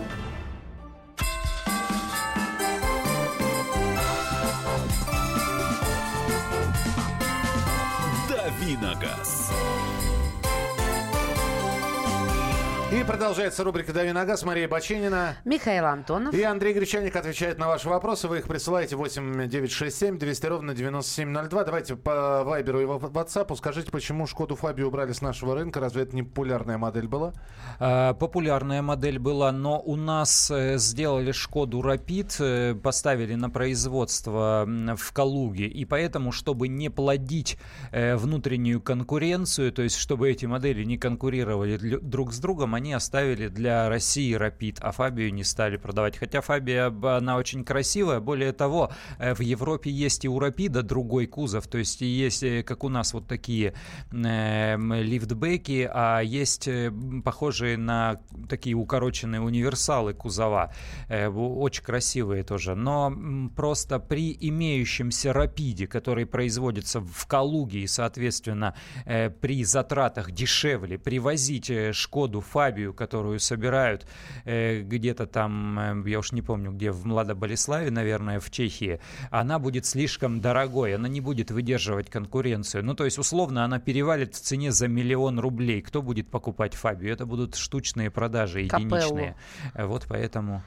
Продолжается 13.11 13.65
рубрика 13.65 13.91
«Дави 13.91 14.13
на 14.13 14.23
газ». 14.23 14.43
Мария 14.45 14.69
Бачинина. 14.69 15.35
Михаил 15.43 15.85
Антонов. 15.85 16.33
И 16.33 16.41
Андрей 16.43 16.73
Гречаник 16.73 17.13
отвечает 17.13 17.59
на 17.59 17.67
ваши 17.67 17.89
вопросы. 17.89 18.29
Вы 18.29 18.37
их 18.37 18.47
присылаете 18.47 18.95
8 18.95 19.49
967 19.49 20.17
200 20.17 20.45
ровно 20.45 20.73
9702. 20.73 21.63
Давайте 21.65 21.97
по 21.97 22.45
Вайберу 22.45 22.79
и 22.79 22.85
WhatsApp 22.85 23.53
скажите, 23.57 23.91
почему 23.91 24.27
Шкоду 24.27 24.55
Фабию 24.55 24.87
убрали 24.87 25.11
с 25.11 25.21
нашего 25.21 25.55
рынка? 25.55 25.81
Разве 25.81 26.03
это 26.03 26.15
не 26.15 26.23
популярная 26.23 26.77
модель 26.77 27.09
была? 27.09 27.33
А, 27.79 28.13
популярная 28.13 28.81
модель 28.81 29.19
была, 29.19 29.51
но 29.51 29.81
у 29.81 29.97
нас 29.97 30.49
э, 30.49 30.77
сделали 30.77 31.33
Шкоду 31.33 31.81
Рапид, 31.81 32.37
э, 32.39 32.75
поставили 32.75 33.35
на 33.35 33.49
производство 33.49 34.65
в 34.65 35.11
Калуге. 35.11 35.67
И 35.67 35.83
поэтому, 35.83 36.31
чтобы 36.31 36.69
не 36.69 36.89
плодить 36.89 37.57
э, 37.91 38.15
внутреннюю 38.15 38.79
конкуренцию, 38.79 39.73
то 39.73 39.81
есть 39.81 39.97
чтобы 39.97 40.31
эти 40.31 40.45
модели 40.45 40.85
не 40.85 40.97
конкурировали 40.97 41.97
друг 41.97 42.31
с 42.31 42.39
другом, 42.39 42.73
они 42.73 43.00
оставили 43.01 43.47
для 43.47 43.89
России 43.89 44.33
Рапид, 44.33 44.77
а 44.79 44.91
Фабию 44.91 45.33
не 45.33 45.43
стали 45.43 45.77
продавать. 45.77 46.17
Хотя 46.17 46.41
Фабия, 46.41 46.87
она 47.17 47.35
очень 47.35 47.65
красивая. 47.65 48.19
Более 48.19 48.53
того, 48.53 48.91
э, 49.17 49.33
в 49.33 49.39
Европе 49.41 49.89
есть 49.89 50.23
и 50.23 50.29
у 50.29 50.37
Рапида 50.37 50.83
другой 50.83 51.25
кузов. 51.25 51.67
То 51.67 51.79
есть 51.79 52.01
есть, 52.01 52.43
э, 52.43 52.61
как 52.63 52.83
у 52.83 52.89
нас, 52.89 53.13
вот 53.13 53.27
такие 53.27 53.73
э, 54.11 54.77
лифтбеки, 54.77 55.89
а 55.91 56.21
есть 56.21 56.67
э, 56.67 56.91
похожие 57.25 57.77
на 57.77 58.19
такие 58.47 58.75
укороченные 58.75 59.41
универсалы 59.41 60.13
кузова. 60.13 60.71
Э, 61.09 61.27
очень 61.27 61.83
красивые 61.83 62.43
тоже. 62.43 62.75
Но 62.75 63.11
просто 63.55 63.97
при 63.99 64.37
имеющемся 64.39 65.33
Рапиде, 65.33 65.87
который 65.87 66.25
производится 66.25 67.01
в 67.01 67.25
Калуге 67.25 67.79
и, 67.79 67.87
соответственно, 67.87 68.75
э, 69.05 69.31
при 69.31 69.63
затратах 69.63 70.31
дешевле, 70.31 70.99
привозить 70.99 71.71
Шкоду 71.93 72.41
Фабию 72.41 72.90
Фабию, 72.91 72.93
которую 72.93 73.39
собирают 73.39 74.05
э, 74.45 74.81
где-то 74.81 75.25
там, 75.25 75.79
э, 75.79 76.09
я 76.09 76.19
уж 76.19 76.31
не 76.31 76.41
помню, 76.41 76.71
где, 76.71 76.91
в 76.91 77.05
Младоболеславе, 77.05 77.91
наверное, 77.91 78.39
в 78.39 78.49
Чехии, 78.49 78.99
она 79.31 79.59
будет 79.59 79.85
слишком 79.85 80.41
дорогой, 80.41 80.95
она 80.95 81.09
не 81.09 81.21
будет 81.21 81.51
выдерживать 81.51 82.09
конкуренцию. 82.09 82.83
Ну, 82.83 82.93
то 82.93 83.05
есть, 83.05 83.19
условно, 83.19 83.63
она 83.63 83.79
перевалит 83.79 84.35
в 84.35 84.39
цене 84.39 84.71
за 84.71 84.87
миллион 84.87 85.39
рублей. 85.39 85.81
Кто 85.81 86.01
будет 86.01 86.29
покупать 86.29 86.73
Фабию? 86.73 87.13
Это 87.13 87.25
будут 87.25 87.55
штучные 87.55 88.09
продажи, 88.09 88.61
единичные. 88.61 89.35
Капеллу. 89.73 89.87
Вот 89.87 90.05
поэтому... 90.07 90.61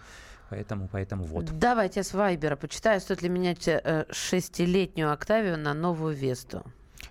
Поэтому, 0.50 0.88
поэтому 0.92 1.24
вот. 1.24 1.58
Давайте 1.58 2.02
с 2.02 2.12
Вайбера 2.14 2.56
почитаю, 2.56 3.00
стоит 3.00 3.22
ли 3.22 3.28
менять 3.28 3.66
э, 3.66 4.04
шестилетнюю 4.10 5.10
Октавию 5.10 5.58
на 5.58 5.74
новую 5.74 6.14
Весту. 6.14 6.62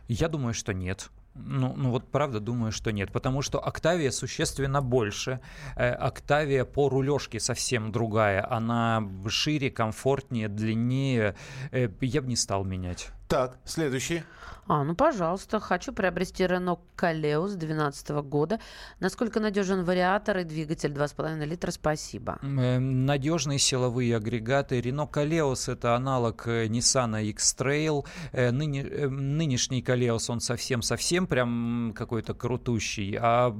Я 0.07 0.29
думаю, 0.29 0.53
что 0.53 0.71
нет. 0.71 1.09
Ну, 1.35 1.73
ну 1.75 1.89
вот 1.89 2.11
правда 2.11 2.39
думаю, 2.39 2.71
что 2.71 2.91
нет, 2.91 3.11
потому 3.11 3.41
что 3.41 3.59
Октавия 3.59 4.11
существенно 4.11 4.81
больше. 4.81 5.39
Э, 5.75 5.91
Октавия 5.91 6.63
по 6.63 6.89
рулежке 6.89 7.39
совсем 7.39 7.91
другая. 7.91 8.45
Она 8.51 9.01
шире, 9.29 9.71
комфортнее, 9.71 10.47
длиннее. 10.47 11.35
Э, 11.71 11.89
я 12.01 12.21
бы 12.21 12.27
не 12.27 12.35
стал 12.35 12.63
менять. 12.63 13.09
Так, 13.27 13.57
следующий. 13.65 14.23
А, 14.65 14.83
ну, 14.83 14.95
пожалуйста. 14.95 15.59
Хочу 15.59 15.91
приобрести 15.91 16.43
Renault 16.43 16.79
Калеус 16.95 17.53
2012 17.53 18.09
года. 18.23 18.59
Насколько 18.99 19.39
надежен 19.41 19.83
вариатор 19.83 20.37
и 20.37 20.43
двигатель 20.45 20.91
2,5 20.91 21.45
литра? 21.45 21.71
Спасибо. 21.71 22.39
Э, 22.41 22.79
надежные 22.79 23.59
силовые 23.59 24.15
агрегаты. 24.15 24.79
Renault 24.79 25.11
Калеус 25.11 25.67
это 25.67 25.95
аналог 25.95 26.47
э, 26.47 26.67
Nissan 26.67 27.21
X-Trail. 27.23 28.05
Э, 28.31 28.51
ныне, 28.51 28.83
э, 28.83 29.09
нынешний 29.09 29.81
Калеус, 29.81 30.29
он 30.29 30.39
совсем-совсем 30.39 31.27
прям 31.27 31.93
какой-то 31.93 32.33
крутущий. 32.33 33.17
А 33.19 33.53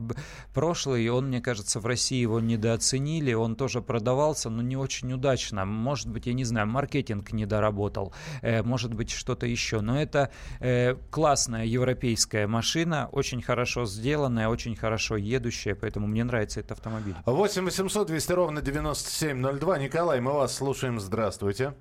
прошлый, 0.54 1.10
он, 1.10 1.28
мне 1.28 1.42
кажется, 1.42 1.82
в 1.82 1.86
России 1.86 2.22
его 2.22 2.40
недооценили. 2.40 3.34
Он 3.34 3.58
тоже 3.58 3.82
продавался, 3.82 4.50
но 4.50 4.62
не 4.62 4.78
очень 4.78 5.12
удачно. 5.12 5.66
Может 5.66 6.08
быть, 6.08 6.28
я 6.28 6.34
не 6.34 6.46
знаю, 6.46 6.68
маркетинг 6.68 7.34
не 7.34 7.46
доработал. 7.46 8.14
Э, 8.42 8.64
может 8.64 8.94
быть, 8.94 9.12
что-то 9.12 9.46
еще. 9.46 9.63
Но 9.72 10.02
это 10.02 10.30
э, 10.60 10.96
классная 11.10 11.66
европейская 11.66 12.48
машина, 12.48 13.10
очень 13.12 13.42
хорошо 13.42 13.86
сделанная, 13.86 14.48
очень 14.48 14.76
хорошо 14.76 15.18
едущая, 15.18 15.76
поэтому 15.76 16.08
мне 16.08 16.24
нравится 16.24 16.60
этот 16.60 16.74
автомобиль. 16.74 17.16
8 17.26 17.66
800 17.66 18.08
200 18.08 18.32
ровно 18.34 18.62
9702. 18.62 19.78
Николай, 19.80 20.20
мы 20.22 20.34
вас 20.34 20.56
слушаем. 20.56 21.00
Здравствуйте. 21.00 21.74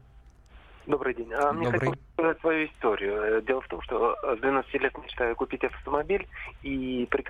Добрый 0.86 1.14
день. 1.14 1.32
А 1.32 1.52
мне 1.52 1.64
Добрый. 1.64 1.80
хотелось 1.80 1.98
сказать 2.14 2.40
свою 2.40 2.66
историю. 2.66 3.38
Э, 3.38 3.42
дело 3.42 3.60
в 3.60 3.68
том, 3.68 3.80
что 3.82 4.16
с 4.22 4.40
12 4.40 4.74
лет 4.74 4.98
мечтаю 4.98 5.36
купить 5.36 5.62
автомобиль, 5.64 6.26
и 6.62 7.06
при, 7.10 7.24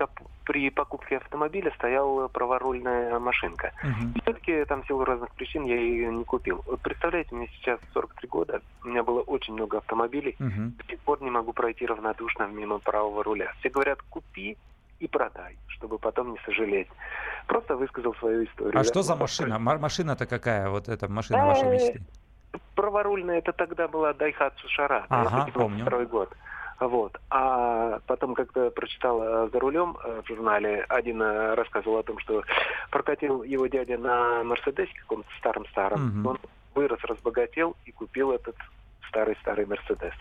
при 0.45 0.69
покупке 0.71 1.17
автомобиля 1.17 1.71
стояла 1.75 2.27
праворульная 2.27 3.19
машинка. 3.19 3.71
Uh-huh. 3.83 4.21
Все-таки 4.21 4.65
там 4.65 4.81
в 4.81 4.87
силу 4.87 5.05
разных 5.05 5.31
причин 5.35 5.65
я 5.65 5.75
ее 5.75 6.11
не 6.11 6.23
купил. 6.23 6.63
Вот 6.65 6.81
представляете, 6.81 7.35
мне 7.35 7.47
сейчас 7.59 7.79
43 7.93 8.27
года, 8.27 8.61
у 8.83 8.87
меня 8.87 9.03
было 9.03 9.21
очень 9.21 9.53
много 9.53 9.77
автомобилей, 9.77 10.35
uh-huh. 10.39 10.71
до 10.77 10.83
сих 10.89 10.99
пор 11.01 11.21
не 11.21 11.29
могу 11.29 11.53
пройти 11.53 11.85
равнодушно 11.85 12.47
мимо 12.47 12.79
правого 12.79 13.23
руля. 13.23 13.53
Все 13.59 13.69
говорят, 13.69 14.01
купи 14.09 14.57
и 14.99 15.07
продай, 15.07 15.57
чтобы 15.67 15.99
потом 15.99 16.31
не 16.31 16.39
сожалеть. 16.45 16.87
Просто 17.47 17.75
высказал 17.75 18.15
свою 18.15 18.45
историю. 18.45 18.79
А 18.79 18.83
что 18.83 19.03
за 19.03 19.15
машина? 19.15 19.59
Машина-то 19.59 20.25
какая? 20.25 20.69
Вот 20.69 20.87
эта 20.87 21.07
машина 21.07 21.45
вашей 21.45 21.69
мечты? 21.69 22.01
Праворульная 22.75 23.39
это 23.39 23.53
тогда 23.53 23.87
была 23.87 24.13
Дайхатсу 24.13 24.67
Шара. 24.69 25.05
Ага, 25.09 25.47
помню. 25.53 25.81
Второй 25.81 26.05
год. 26.05 26.29
Вот. 26.79 27.17
А 27.29 27.99
потом, 28.07 28.33
когда 28.33 28.69
прочитал 28.69 29.47
«За 29.49 29.59
рулем» 29.59 29.95
э, 30.03 30.21
в 30.23 30.27
журнале, 30.27 30.85
один 30.89 31.21
э, 31.21 31.53
рассказывал 31.53 31.99
о 31.99 32.03
том, 32.03 32.19
что 32.19 32.43
прокатил 32.89 33.43
его 33.43 33.67
дядя 33.67 33.97
на 33.97 34.43
Мерседесе 34.43 34.91
каком-то 34.99 35.29
старом-старом. 35.39 36.21
Угу. 36.21 36.29
Он 36.29 36.39
вырос, 36.75 36.99
разбогател 37.03 37.75
и 37.85 37.91
купил 37.91 38.31
этот 38.31 38.55
старый-старый 39.07 39.65
Мерседес 39.65 40.13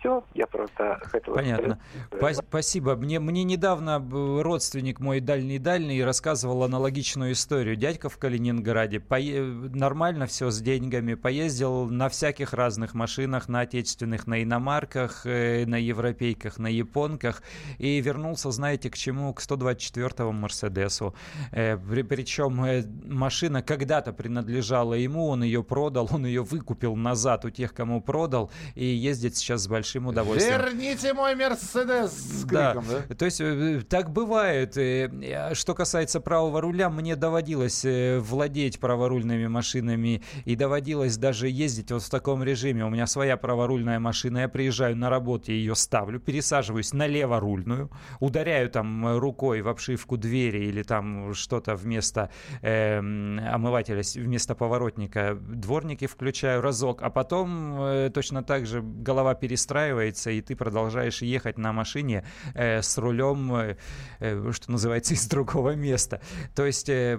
все, 0.00 0.24
я 0.34 0.46
просто 0.46 0.98
хотел... 1.02 1.34
Понятно. 1.34 1.78
Сказать. 2.06 2.36
Спасибо. 2.48 2.96
Мне, 2.96 3.20
мне 3.20 3.44
недавно 3.44 4.02
родственник 4.42 4.98
мой 4.98 5.20
дальний-дальний 5.20 6.02
рассказывал 6.02 6.64
аналогичную 6.64 7.32
историю. 7.32 7.76
Дядька 7.76 8.08
в 8.08 8.16
Калининграде, 8.16 8.98
пое... 8.98 9.42
нормально 9.42 10.26
все 10.26 10.50
с 10.50 10.60
деньгами, 10.60 11.14
поездил 11.14 11.86
на 11.86 12.08
всяких 12.08 12.54
разных 12.54 12.94
машинах, 12.94 13.48
на 13.48 13.60
отечественных, 13.60 14.26
на 14.26 14.42
иномарках, 14.42 15.26
э, 15.26 15.66
на 15.66 15.76
европейках, 15.76 16.58
на 16.58 16.68
японках, 16.68 17.42
и 17.78 18.00
вернулся, 18.00 18.50
знаете, 18.50 18.90
к 18.90 18.96
чему? 18.96 19.34
К 19.34 19.40
124-му 19.42 20.32
Мерседесу. 20.32 21.14
Э, 21.52 21.76
причем 21.76 22.64
э, 22.64 22.84
машина 23.04 23.62
когда-то 23.62 24.12
принадлежала 24.12 24.94
ему, 24.94 25.28
он 25.28 25.42
ее 25.42 25.62
продал, 25.62 26.08
он 26.10 26.24
ее 26.24 26.42
выкупил 26.42 26.96
назад 26.96 27.44
у 27.44 27.50
тех, 27.50 27.74
кому 27.74 28.00
продал, 28.00 28.50
и 28.74 28.86
ездит 28.86 29.36
сейчас 29.36 29.62
с 29.62 29.68
большим 29.68 29.89
большим 29.90 30.06
удовольствием. 30.06 30.60
Верните 30.60 31.12
мой 31.14 31.34
Мерседес 31.34 32.12
с 32.12 32.44
криком, 32.44 32.84
да. 32.88 33.02
да? 33.08 33.14
То 33.14 33.24
есть 33.24 33.40
э, 33.40 33.82
так 33.88 34.10
бывает. 34.10 34.76
Э, 34.76 35.54
что 35.54 35.74
касается 35.74 36.20
правого 36.20 36.60
руля, 36.60 36.90
мне 36.90 37.16
доводилось 37.16 37.84
э, 37.84 38.18
владеть 38.20 38.78
праворульными 38.78 39.46
машинами 39.46 40.22
и 40.44 40.56
доводилось 40.56 41.16
даже 41.16 41.48
ездить 41.48 41.90
вот 41.90 42.02
в 42.02 42.10
таком 42.10 42.42
режиме. 42.44 42.84
У 42.84 42.90
меня 42.90 43.06
своя 43.06 43.36
праворульная 43.36 43.98
машина, 43.98 44.38
я 44.38 44.48
приезжаю 44.48 44.96
на 44.96 45.10
работу, 45.10 45.52
ее 45.52 45.74
ставлю, 45.74 46.20
пересаживаюсь 46.20 46.92
на 46.92 47.06
леворульную, 47.06 47.90
ударяю 48.20 48.70
там 48.70 49.18
рукой 49.18 49.62
в 49.62 49.68
обшивку 49.68 50.16
двери 50.16 50.66
или 50.66 50.82
там 50.82 51.34
что-то 51.34 51.74
вместо 51.74 52.30
э, 52.62 52.98
омывателя, 52.98 54.02
вместо 54.14 54.54
поворотника, 54.54 55.36
дворники 55.40 56.06
включаю 56.06 56.60
разок, 56.60 57.02
а 57.02 57.10
потом 57.10 57.80
э, 57.80 58.10
точно 58.12 58.42
так 58.42 58.66
же 58.66 58.82
голова 58.82 59.34
перестраивается 59.34 59.79
настраивается, 59.80 60.30
и 60.30 60.40
ты 60.40 60.56
продолжаешь 60.56 61.22
ехать 61.22 61.58
на 61.58 61.72
машине 61.72 62.24
э, 62.54 62.82
с 62.82 62.98
рулем, 62.98 63.54
э, 63.54 63.76
э, 64.20 64.52
что 64.52 64.70
называется, 64.70 65.14
из 65.20 65.26
другого 65.26 65.74
места. 65.74 66.20
То 66.54 66.66
есть, 66.66 66.88
э, 66.88 67.18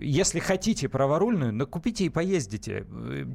если 0.00 0.40
хотите 0.40 0.88
праворульную, 0.88 1.52
ну, 1.52 1.66
купите 1.66 2.04
и 2.04 2.08
поездите. 2.08 2.86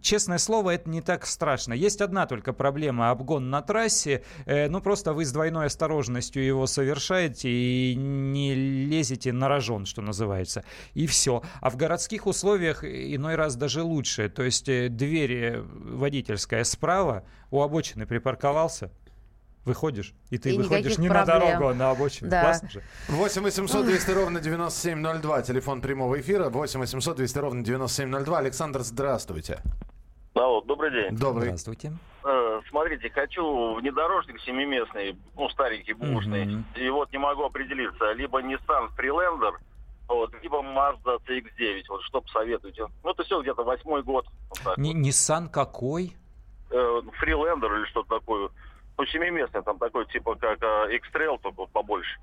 Честное 0.01 0.37
слово, 0.37 0.71
это 0.71 0.89
не 0.89 1.01
так 1.01 1.25
страшно. 1.25 1.73
Есть 1.73 2.01
одна 2.01 2.25
только 2.25 2.53
проблема— 2.53 3.09
обгон 3.11 3.49
на 3.49 3.61
трассе. 3.61 4.23
Э, 4.45 4.67
ну, 4.69 4.81
просто 4.81 5.13
вы 5.13 5.25
с 5.25 5.31
двойной 5.31 5.65
осторожностью 5.65 6.43
его 6.43 6.67
совершаете 6.67 7.49
и 7.49 7.95
не 7.95 8.55
лезете 8.55 9.31
на 9.31 9.47
рожон, 9.47 9.85
что 9.85 10.01
называется. 10.01 10.63
И 10.95 11.05
все. 11.05 11.41
А 11.61 11.69
в 11.69 11.75
городских 11.77 12.27
условиях 12.27 12.83
иной 12.83 13.35
раз 13.35 13.55
даже 13.55 13.83
лучше. 13.83 14.29
То 14.29 14.43
есть 14.43 14.69
э, 14.69 14.89
дверь 14.89 15.59
водительская 15.59 16.63
справа, 16.63 17.23
у 17.51 17.61
обочины 17.61 18.05
припарковался, 18.05 18.91
выходишь, 19.65 20.13
и 20.29 20.37
ты 20.37 20.53
и 20.53 20.57
выходишь 20.57 20.97
не 20.97 21.09
проблем. 21.09 21.39
на 21.39 21.45
дорогу, 21.45 21.67
а 21.69 21.73
на 21.73 21.91
обочину. 21.91 22.29
Да. 22.29 22.41
Классно 22.41 22.69
же. 22.69 22.83
8 23.09 23.41
800 23.41 23.85
200 23.85 24.11
ровно 24.11 24.39
9702, 24.39 25.41
телефон 25.41 25.81
прямого 25.81 26.19
эфира, 26.19 26.49
8 26.49 26.79
800 26.79 27.17
200 27.17 27.37
ровно 27.39 27.63
9702. 27.63 28.37
Александр, 28.37 28.81
здравствуйте. 28.81 29.61
Алло, 30.35 30.61
добрый 30.61 30.91
день. 30.91 31.17
Добрый. 31.17 31.45
Здравствуйте. 31.45 31.93
Э, 32.25 32.61
смотрите, 32.69 33.09
хочу 33.09 33.75
внедорожник 33.75 34.39
семиместный, 34.41 35.17
ну, 35.35 35.47
старенький, 35.49 35.93
бушный, 35.93 36.45
mm-hmm. 36.45 36.63
и 36.75 36.89
вот 36.89 37.11
не 37.13 37.17
могу 37.19 37.43
определиться, 37.43 38.11
либо 38.13 38.41
Nissan 38.41 38.89
Freelander, 38.97 39.53
вот, 40.09 40.33
либо 40.43 40.57
Mazda 40.61 41.19
CX-9, 41.27 41.83
вот 41.87 42.01
что 42.03 42.21
посоветуете? 42.21 42.87
Ну, 43.03 43.11
это 43.11 43.23
все 43.23 43.41
где-то 43.41 43.63
восьмой 43.63 44.03
год. 44.03 44.25
Вот 44.65 44.77
Н- 44.77 44.85
вот. 44.85 44.95
Nissan 44.95 45.49
какой? 45.49 46.15
Э, 46.75 47.01
Freelander 47.21 47.77
или 47.77 47.85
что-то 47.85 48.19
такое. 48.19 48.49
Ну, 48.97 49.05
семиместный, 49.05 49.63
там 49.63 49.77
такой, 49.77 50.05
типа, 50.07 50.35
как 50.35 50.61
э, 50.61 50.95
X-Trail, 50.95 51.39
только 51.41 51.65
побольше. 51.67 52.19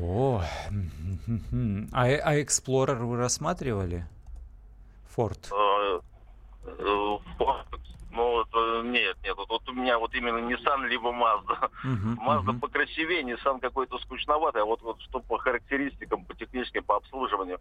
О, 0.00 0.40
а, 1.92 2.04
а 2.04 2.36
Explorer 2.36 3.04
вы 3.04 3.16
рассматривали? 3.16 4.06
Э, 5.52 6.00
ну, 8.12 8.30
вот, 8.30 8.48
э, 8.52 8.82
нет, 8.84 9.16
нет, 9.24 9.36
вот, 9.36 9.48
вот 9.48 9.68
у 9.68 9.72
меня 9.72 9.98
вот 9.98 10.14
именно 10.14 10.38
Nissan 10.38 10.86
либо 10.86 11.10
Mazda. 11.10 11.70
Uh-huh, 11.84 12.16
Mazda 12.26 12.52
uh-huh. 12.52 12.60
покрасивее, 12.60 13.22
Nissan 13.22 13.58
какой-то 13.60 13.98
скучноватый, 14.00 14.62
а 14.62 14.64
вот, 14.66 14.82
вот 14.82 15.00
что 15.00 15.20
по 15.20 15.38
характеристикам, 15.38 16.24
по 16.24 16.34
техническим, 16.34 16.84
по 16.84 16.96
обслуживанию. 16.96 17.58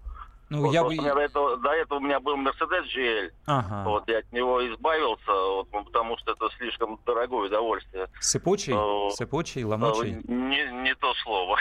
Ну, 0.50 0.66
вот, 0.66 0.74
я 0.74 0.84
бы... 0.84 0.96
до, 0.98 1.20
этого, 1.20 1.58
до 1.58 1.70
этого 1.70 2.00
у 2.00 2.02
меня 2.02 2.20
был 2.20 2.36
Mercedes 2.36 2.84
GL, 2.94 3.32
ага. 3.46 3.90
вот 3.90 4.10
я 4.10 4.20
от 4.20 4.32
него 4.34 4.68
избавился, 4.68 5.32
вот, 5.32 5.68
ну, 5.72 5.86
потому 5.86 6.18
что 6.18 6.34
это 6.34 6.50
слишком 6.58 7.00
дорогое 7.06 7.48
удовольствие. 7.48 8.10
Сыпучий? 8.20 8.74
Uh, 8.74 9.12
Сыпучий, 9.12 9.64
ломучий? 9.64 10.16
Uh, 10.16 10.32
не, 10.32 10.84
не 10.84 10.96
то 10.96 11.14
слово. 11.24 11.58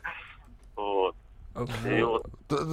вот. 0.76 1.14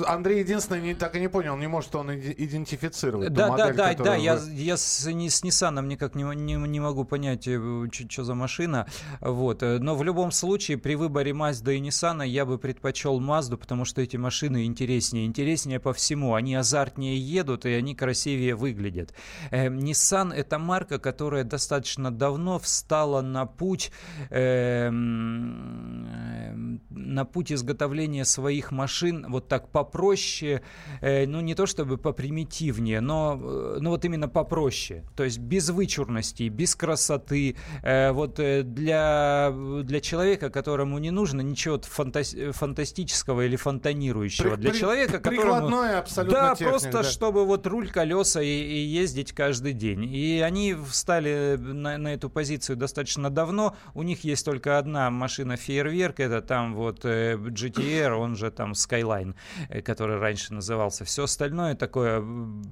Андрей 0.05 0.39
единственное 0.39 0.81
не, 0.81 0.93
так 0.93 1.15
и 1.15 1.19
не 1.19 1.27
понял, 1.27 1.57
не 1.57 1.67
может 1.67 1.95
он 1.95 2.13
идентифицировать. 2.13 3.33
Да, 3.33 3.49
модель, 3.49 3.75
да, 3.75 3.93
да, 3.93 4.03
да. 4.03 4.15
Вы... 4.15 4.21
Я, 4.21 4.39
я 4.51 4.77
с, 4.77 5.07
не, 5.07 5.29
с 5.29 5.43
Nissan 5.43 5.85
никак 5.87 6.15
не, 6.15 6.23
не, 6.35 6.53
не 6.53 6.79
могу 6.79 7.05
понять, 7.05 7.47
э, 7.47 7.87
что 7.91 8.23
за 8.23 8.35
машина. 8.35 8.87
Вот. 9.19 9.63
Э, 9.63 9.79
но 9.79 9.95
в 9.95 10.03
любом 10.03 10.31
случае 10.31 10.77
при 10.77 10.93
выборе 10.95 11.31
Mazda 11.31 11.75
и 11.75 11.81
Nissan 11.81 12.25
я 12.27 12.45
бы 12.45 12.59
предпочел 12.59 13.19
Mazda, 13.19 13.57
потому 13.57 13.85
что 13.85 14.01
эти 14.01 14.17
машины 14.17 14.65
интереснее. 14.65 15.25
Интереснее 15.25 15.79
по 15.79 15.93
всему. 15.93 16.35
Они 16.35 16.53
азартнее 16.53 17.17
едут 17.17 17.65
и 17.65 17.69
они 17.69 17.95
красивее 17.95 18.53
выглядят. 18.55 19.13
Э, 19.49 19.69
Nissan 19.69 20.31
это 20.33 20.59
марка, 20.59 20.99
которая 20.99 21.43
достаточно 21.43 22.11
давно 22.11 22.59
встала 22.59 23.21
на 23.21 23.47
путь, 23.47 23.91
э, 24.29 24.91
на 24.91 27.25
путь 27.25 27.51
изготовления 27.51 28.25
своих 28.25 28.71
машин 28.71 29.25
вот 29.29 29.47
так 29.47 29.62
попроще, 29.69 30.61
э, 31.01 31.25
ну 31.25 31.41
не 31.41 31.55
то 31.55 31.65
чтобы 31.65 31.97
попримитивнее, 31.97 33.01
но 33.01 33.39
э, 33.41 33.77
ну 33.79 33.89
вот 33.89 34.05
именно 34.05 34.27
попроще, 34.27 35.03
то 35.15 35.23
есть 35.23 35.39
без 35.39 35.69
вычурности, 35.69 36.49
без 36.49 36.75
красоты, 36.75 37.55
э, 37.81 38.11
вот 38.11 38.35
для, 38.35 39.53
для 39.83 40.01
человека, 40.01 40.49
которому 40.49 40.97
не 40.99 41.11
нужно 41.11 41.41
ничего 41.41 41.79
фантас, 41.79 42.35
фантастического 42.51 43.45
или 43.45 43.55
фонтанирующего, 43.55 44.57
для 44.57 44.71
при, 44.71 44.79
человека, 44.79 45.19
которому... 45.19 45.81
абсолютно 45.97 46.39
Да, 46.39 46.55
техник, 46.55 46.69
просто 46.69 46.91
да. 46.91 47.03
чтобы 47.03 47.45
вот 47.45 47.67
руль, 47.67 47.89
колеса 47.89 48.41
и, 48.41 48.47
и 48.47 48.77
ездить 48.77 49.33
каждый 49.33 49.73
день. 49.73 50.03
И 50.05 50.39
они 50.39 50.75
встали 50.89 51.57
на, 51.57 51.97
на 51.97 52.13
эту 52.13 52.29
позицию 52.29 52.77
достаточно 52.77 53.29
давно, 53.29 53.75
у 53.93 54.03
них 54.03 54.23
есть 54.23 54.45
только 54.45 54.77
одна 54.77 55.09
машина 55.09 55.57
фейерверк, 55.57 56.19
это 56.19 56.41
там 56.41 56.75
вот 56.75 57.05
GTR, 57.05 58.11
он 58.13 58.35
же 58.35 58.51
там 58.51 58.73
Skyline, 58.73 59.35
который 59.83 60.19
раньше 60.19 60.53
назывался. 60.53 61.05
Все 61.05 61.23
остальное 61.23 61.75
такое 61.75 62.23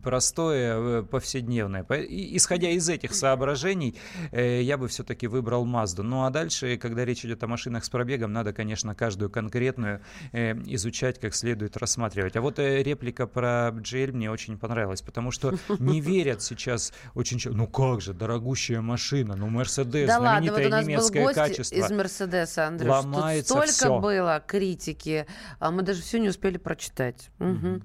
простое, 0.03 1.01
э, 1.01 1.03
повседневное. 1.03 1.83
И, 1.83 2.37
исходя 2.37 2.69
из 2.69 2.87
этих 2.89 3.13
соображений, 3.13 3.97
э, 4.31 4.61
я 4.61 4.77
бы 4.77 4.87
все-таки 4.87 5.27
выбрал 5.27 5.65
Mazda. 5.65 6.01
Ну 6.01 6.25
а 6.25 6.29
дальше, 6.29 6.77
когда 6.77 7.05
речь 7.05 7.25
идет 7.25 7.43
о 7.43 7.47
машинах 7.47 7.85
с 7.85 7.89
пробегом, 7.89 8.33
надо, 8.33 8.53
конечно, 8.53 8.95
каждую 8.95 9.29
конкретную 9.29 10.01
изучать 10.31 11.19
как 11.19 11.35
следует, 11.35 11.77
рассматривать. 11.77 12.35
А 12.35 12.41
вот 12.41 12.59
реплика 12.59 13.27
про 13.27 13.69
GL 13.69 14.11
мне 14.11 14.31
очень 14.31 14.57
понравилась, 14.57 15.01
потому 15.01 15.31
что 15.31 15.53
не 15.79 16.01
верят 16.01 16.41
сейчас 16.41 16.93
очень... 17.15 17.39
Ну 17.45 17.67
как 17.67 18.01
же, 18.01 18.13
дорогущая 18.13 18.81
машина, 18.81 19.35
ну 19.35 19.47
Mercedes, 19.47 20.07
да 20.07 20.19
знаменитое 20.19 20.21
ладно, 20.21 20.51
вот 20.51 20.65
у 20.65 20.69
нас 20.69 20.87
немецкое 20.87 21.21
был 21.21 21.27
гость 21.27 21.35
качество. 21.35 21.75
из 21.75 21.91
Мерседеса, 21.91 22.67
Андрюш. 22.67 22.89
Ломается 22.89 23.53
Тут 23.53 23.69
столько 23.69 23.73
все. 23.73 23.99
было 23.99 24.43
критики. 24.45 25.25
А 25.59 25.71
мы 25.71 25.81
даже 25.81 26.01
все 26.01 26.19
не 26.19 26.29
успели 26.29 26.57
прочитать. 26.71 27.29
Угу. 27.39 27.81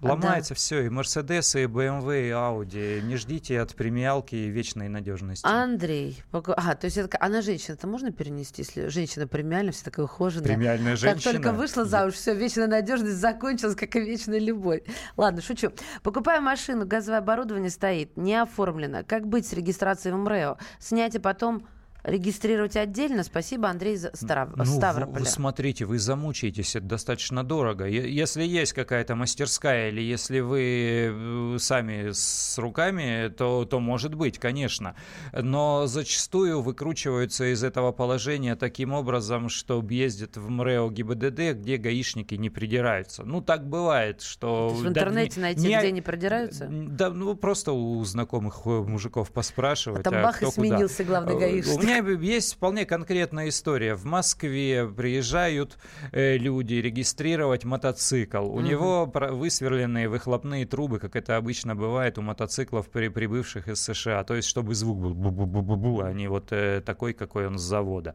Вот 0.00 0.10
ломается 0.10 0.50
да. 0.50 0.54
все, 0.54 0.82
и 0.82 0.88
Мерседесы, 0.88 1.64
и 1.64 1.66
BMW, 1.66 2.28
и 2.28 2.30
Audi. 2.30 3.00
Не 3.00 3.16
ждите 3.16 3.60
от 3.60 3.74
премиалки 3.74 4.36
и 4.36 4.48
вечной 4.48 4.88
надежности. 4.88 5.44
Андрей, 5.44 6.22
а, 6.32 6.74
то 6.76 6.84
есть 6.84 6.96
это, 6.96 7.16
она 7.20 7.42
женщина, 7.42 7.74
это 7.74 7.88
можно 7.88 8.12
перенести, 8.12 8.62
если 8.62 8.86
женщина 8.88 9.26
премиальная, 9.26 9.72
вся 9.72 9.84
такая 9.84 10.04
ухоженная. 10.04 10.46
Премиальная 10.46 10.94
женщина. 10.94 11.32
Как 11.32 11.42
только 11.42 11.52
вышла 11.52 11.84
замуж, 11.84 12.14
все, 12.14 12.32
вечная 12.34 12.68
надежность 12.68 13.16
закончилась, 13.16 13.74
как 13.74 13.96
и 13.96 14.00
вечная 14.00 14.38
любовь. 14.38 14.82
Ладно, 15.16 15.42
шучу. 15.42 15.72
Покупаю 16.04 16.40
машину, 16.40 16.86
газовое 16.86 17.18
оборудование 17.18 17.70
стоит, 17.70 18.16
не 18.16 18.40
оформлено. 18.40 19.02
Как 19.04 19.26
быть 19.26 19.48
с 19.48 19.52
регистрацией 19.52 20.14
в 20.14 20.18
МРЭО? 20.18 20.58
Снять 20.78 21.16
и 21.16 21.18
потом 21.18 21.66
регистрировать 22.08 22.76
отдельно. 22.76 23.22
Спасибо, 23.22 23.68
Андрей 23.68 23.98
Старов... 23.98 24.50
ну, 24.56 24.64
Ставрополя. 24.64 25.20
Вы, 25.20 25.26
смотрите, 25.26 25.84
вы 25.84 25.98
замучаетесь, 25.98 26.76
это 26.76 26.86
достаточно 26.86 27.44
дорого. 27.44 27.86
Если 27.86 28.42
есть 28.42 28.72
какая-то 28.72 29.14
мастерская 29.14 29.90
или 29.90 30.00
если 30.00 30.40
вы 30.40 31.10
э, 31.10 31.56
сами 31.58 32.10
с 32.12 32.58
руками, 32.58 33.28
то, 33.28 33.64
то 33.64 33.80
может 33.80 34.14
быть, 34.14 34.38
конечно. 34.38 34.94
Но 35.32 35.86
зачастую 35.86 36.62
выкручиваются 36.62 37.52
из 37.52 37.62
этого 37.62 37.92
положения 37.92 38.56
таким 38.56 38.92
образом, 38.92 39.48
что 39.48 39.84
ездят 39.88 40.36
в 40.36 40.48
МРЭО 40.48 40.90
ГИБДД, 40.90 41.58
где 41.58 41.76
гаишники 41.76 42.34
не 42.34 42.50
придираются. 42.50 43.24
Ну, 43.24 43.40
так 43.40 43.68
бывает, 43.68 44.22
что... 44.22 44.68
в 44.68 44.86
интернете 44.86 45.36
да, 45.36 45.42
найти, 45.42 45.66
не, 45.66 45.78
где 45.78 45.92
не 45.92 46.02
придираются? 46.02 46.68
Да, 46.70 47.10
ну, 47.10 47.34
просто 47.34 47.72
у 47.72 48.02
знакомых 48.04 48.64
мужиков 48.64 49.30
поспрашивать. 49.30 50.00
А 50.00 50.02
там 50.10 50.16
а 50.16 50.22
бах 50.22 50.42
и 50.42 50.46
сменился 50.46 51.04
куда? 51.04 51.20
главный 51.20 51.38
гаишник 51.38 51.97
меня 51.97 51.97
есть 51.98 52.54
вполне 52.54 52.84
конкретная 52.84 53.48
история. 53.48 53.94
В 53.94 54.04
Москве 54.04 54.86
приезжают 54.88 55.78
э, 56.12 56.36
люди 56.36 56.74
регистрировать 56.74 57.64
мотоцикл. 57.64 58.44
У 58.44 58.54
угу. 58.54 58.60
него 58.60 59.06
высверленные 59.06 60.08
выхлопные 60.08 60.66
трубы, 60.66 60.98
как 60.98 61.16
это 61.16 61.36
обычно 61.36 61.74
бывает 61.74 62.18
у 62.18 62.22
мотоциклов, 62.22 62.88
при 62.88 63.08
прибывших 63.08 63.68
из 63.68 63.80
США. 63.80 64.24
То 64.24 64.34
есть, 64.34 64.48
чтобы 64.48 64.74
звук 64.74 64.98
был 64.98 65.14
бу-бу-бу-бу-бу, 65.14 66.04
а 66.04 66.12
не 66.12 66.28
вот 66.28 66.48
э, 66.52 66.82
такой, 66.84 67.12
какой 67.12 67.46
он 67.46 67.58
с 67.58 67.62
завода. 67.62 68.14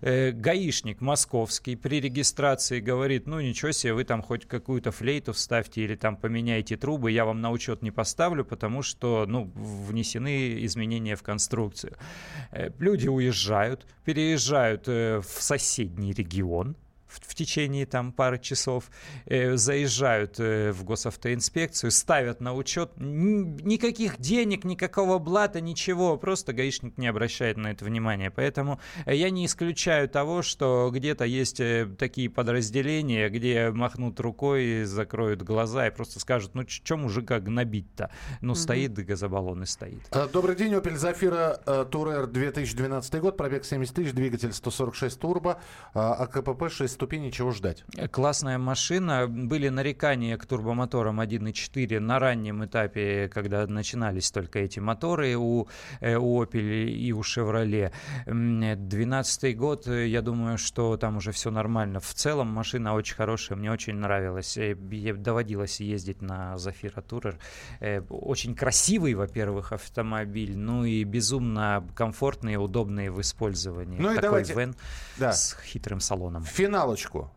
Э, 0.00 0.30
гаишник 0.30 1.00
московский 1.00 1.76
при 1.76 2.00
регистрации 2.00 2.80
говорит, 2.80 3.26
ну 3.26 3.40
ничего 3.40 3.72
себе, 3.72 3.94
вы 3.94 4.04
там 4.04 4.22
хоть 4.22 4.46
какую-то 4.46 4.90
флейту 4.90 5.32
вставьте 5.32 5.82
или 5.82 5.94
там 5.94 6.16
поменяйте 6.16 6.76
трубы, 6.76 7.10
я 7.10 7.24
вам 7.24 7.40
на 7.40 7.50
учет 7.50 7.82
не 7.82 7.90
поставлю, 7.90 8.44
потому 8.44 8.82
что, 8.82 9.24
ну, 9.26 9.50
внесены 9.54 10.64
изменения 10.64 11.16
в 11.16 11.22
конструкцию. 11.22 11.96
Э, 12.52 12.70
люди 12.78 13.08
уезжают, 13.14 13.86
переезжают 14.04 14.88
э, 14.88 15.20
в 15.20 15.42
соседний 15.42 16.12
регион, 16.12 16.76
в, 17.14 17.30
в 17.30 17.34
течение 17.34 17.86
там 17.86 18.12
пары 18.12 18.38
часов, 18.38 18.90
э, 19.26 19.56
заезжают 19.56 20.38
э, 20.38 20.72
в 20.72 20.84
госавтоинспекцию, 20.84 21.90
ставят 21.90 22.40
на 22.40 22.54
учет. 22.54 22.92
Никаких 22.96 24.18
денег, 24.18 24.64
никакого 24.64 25.18
блата, 25.18 25.60
ничего. 25.60 26.16
Просто 26.16 26.52
гаишник 26.52 26.98
не 26.98 27.06
обращает 27.06 27.56
на 27.56 27.68
это 27.68 27.84
внимания. 27.84 28.30
Поэтому 28.30 28.80
я 29.06 29.30
не 29.30 29.46
исключаю 29.46 30.08
того, 30.08 30.42
что 30.42 30.90
где-то 30.92 31.24
есть 31.24 31.60
э, 31.60 31.88
такие 31.98 32.28
подразделения, 32.28 33.28
где 33.28 33.70
махнут 33.70 34.18
рукой, 34.20 34.84
закроют 34.84 35.42
глаза 35.42 35.86
и 35.86 35.90
просто 35.90 36.20
скажут, 36.20 36.54
ну 36.54 36.64
что 36.66 36.96
мужика 36.96 37.40
гнобить-то? 37.40 38.10
Ну, 38.40 38.52
угу. 38.52 38.58
стоит 38.58 38.94
газобаллон 38.94 39.62
и 39.62 39.66
стоит. 39.66 40.02
Э, 40.10 40.28
добрый 40.32 40.56
день, 40.56 40.74
Opel 40.74 40.94
Zafira 40.94 41.62
Tourer 41.90 42.26
2012 42.26 43.20
год, 43.20 43.36
пробег 43.36 43.64
70 43.64 43.94
тысяч, 43.94 44.12
двигатель 44.12 44.52
146 44.52 45.18
турбо, 45.18 45.60
а 45.92 46.26
КПП 46.26 46.70
6 46.70 46.98
ступеней, 47.04 47.30
чего 47.30 47.50
ждать? 47.50 47.84
Классная 48.10 48.56
машина. 48.56 49.26
Были 49.28 49.68
нарекания 49.68 50.38
к 50.38 50.46
турбомоторам 50.46 51.20
1.4 51.20 52.00
на 52.00 52.18
раннем 52.18 52.64
этапе, 52.64 53.28
когда 53.28 53.66
начинались 53.66 54.30
только 54.30 54.60
эти 54.60 54.80
моторы 54.80 55.36
у, 55.36 55.68
э, 56.00 56.16
у 56.16 56.42
Opel 56.42 56.86
и 56.86 57.12
у 57.12 57.20
Chevrolet. 57.20 57.92
2012 58.24 59.54
год, 59.54 59.86
э, 59.86 60.08
я 60.08 60.22
думаю, 60.22 60.56
что 60.56 60.96
там 60.96 61.18
уже 61.18 61.32
все 61.32 61.50
нормально. 61.50 62.00
В 62.00 62.14
целом 62.14 62.48
машина 62.48 62.94
очень 62.94 63.16
хорошая, 63.16 63.58
мне 63.58 63.70
очень 63.70 63.96
нравилась. 63.96 64.56
Э, 64.56 64.74
доводилось 64.74 65.80
ездить 65.80 66.22
на 66.22 66.54
Zafira 66.54 67.04
Tourer. 67.06 67.36
Очень 68.08 68.54
красивый, 68.54 69.12
во-первых, 69.12 69.72
автомобиль, 69.72 70.56
ну 70.56 70.86
и 70.86 71.04
безумно 71.04 71.86
комфортный 71.94 72.54
и 72.54 72.56
удобный 72.56 73.10
в 73.10 73.20
использовании. 73.20 73.98
Ну 74.00 74.12
и 74.12 74.14
Такой 74.14 74.28
давайте... 74.28 74.54
вен 74.54 74.74
да. 75.18 75.32
с 75.32 75.54
хитрым 75.66 76.00
салоном. 76.00 76.44
Финалочку. 76.94 77.30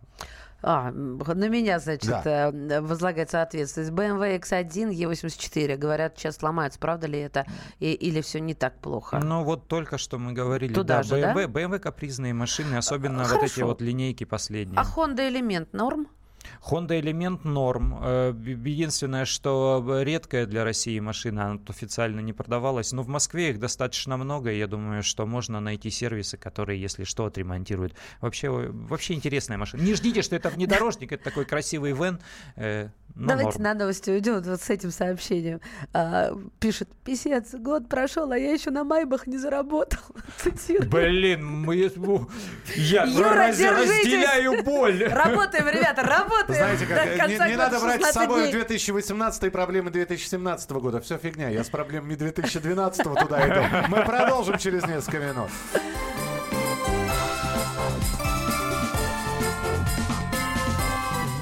А, 0.63 0.89
на 0.91 1.49
меня, 1.49 1.77
значит, 1.79 2.09
да. 2.09 2.51
Э, 2.51 2.81
возлагается 2.81 3.43
ответственность. 3.43 3.91
BMW 3.91 4.39
X1, 4.39 4.89
E84, 4.89 5.77
говорят, 5.77 6.17
сейчас 6.17 6.37
сломаются. 6.37 6.79
Правда 6.79 7.05
ли 7.05 7.19
это? 7.19 7.45
И, 7.79 7.93
или 7.93 8.21
все 8.21 8.39
не 8.39 8.55
так 8.55 8.79
плохо? 8.79 9.19
Ну, 9.19 9.43
вот 9.43 9.67
только 9.67 9.99
что 9.99 10.17
мы 10.17 10.33
говорили. 10.33 10.73
Туда 10.73 10.97
да, 10.97 11.03
же, 11.03 11.15
BMW, 11.15 11.47
да? 11.47 11.61
BMW 11.61 11.79
капризные 11.79 12.33
машины, 12.33 12.75
особенно 12.75 13.23
Хорошо. 13.23 13.35
вот 13.35 13.51
эти 13.51 13.61
вот 13.61 13.81
линейки 13.81 14.23
последние. 14.23 14.79
А 14.79 14.83
Honda 14.83 15.29
Element 15.29 15.67
норм? 15.73 16.07
Honda 16.61 16.99
Element 16.99 17.47
норм. 17.47 17.99
Э, 18.01 18.33
единственное, 18.35 19.25
что 19.25 20.01
редкая 20.03 20.45
для 20.45 20.63
России 20.63 20.99
машина, 20.99 21.51
она 21.51 21.59
официально 21.67 22.19
не 22.19 22.33
продавалась. 22.33 22.91
Но 22.91 23.03
в 23.03 23.07
Москве 23.07 23.51
их 23.51 23.59
достаточно 23.59 24.17
много, 24.17 24.51
и 24.51 24.57
я 24.57 24.67
думаю, 24.67 25.03
что 25.03 25.25
можно 25.25 25.59
найти 25.59 25.89
сервисы, 25.89 26.37
которые, 26.37 26.81
если 26.81 27.03
что, 27.03 27.25
отремонтируют. 27.25 27.95
Вообще, 28.21 28.49
вообще 28.49 29.13
интересная 29.13 29.57
машина. 29.57 29.81
Не 29.81 29.93
ждите, 29.93 30.21
что 30.21 30.35
это 30.35 30.49
внедорожник, 30.49 31.11
это 31.11 31.23
такой 31.23 31.45
красивый 31.45 31.93
вен. 31.93 32.19
Э, 32.55 32.89
Давайте 33.15 33.59
норм. 33.59 33.63
на 33.63 33.73
новости 33.73 34.11
уйдем 34.11 34.41
вот 34.41 34.61
с 34.61 34.69
этим 34.69 34.91
сообщением. 34.91 35.59
А, 35.93 36.33
пишет, 36.59 36.89
писец, 37.03 37.53
год 37.53 37.89
прошел, 37.89 38.31
а 38.31 38.37
я 38.37 38.53
еще 38.53 38.69
на 38.69 38.83
Майбах 38.83 39.25
не 39.25 39.37
заработал. 39.37 39.99
Цитирую. 40.37 40.89
Блин, 40.89 41.45
мы, 41.45 41.75
я 42.75 43.03
Юра, 43.05 43.47
разделяю 43.47 44.63
боль. 44.63 45.03
Работаем, 45.03 45.67
ребята, 45.67 46.03
работаем. 46.03 46.36
Знаете, 46.47 46.85
как, 46.85 47.27
не, 47.27 47.49
не 47.49 47.55
надо 47.55 47.79
брать 47.79 48.05
с 48.05 48.11
собой 48.11 48.51
2018 48.51 49.51
проблемы 49.51 49.91
2017 49.91 50.71
года. 50.71 51.01
Все 51.01 51.17
фигня, 51.17 51.49
я 51.49 51.63
с 51.63 51.69
проблемами 51.69 52.15
2012 52.15 53.03
туда 53.03 53.47
иду. 53.47 53.87
Мы 53.89 54.03
продолжим 54.03 54.57
через 54.57 54.85
несколько 54.85 55.19
минут. 55.19 55.49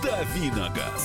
Давиногаз. 0.04 1.05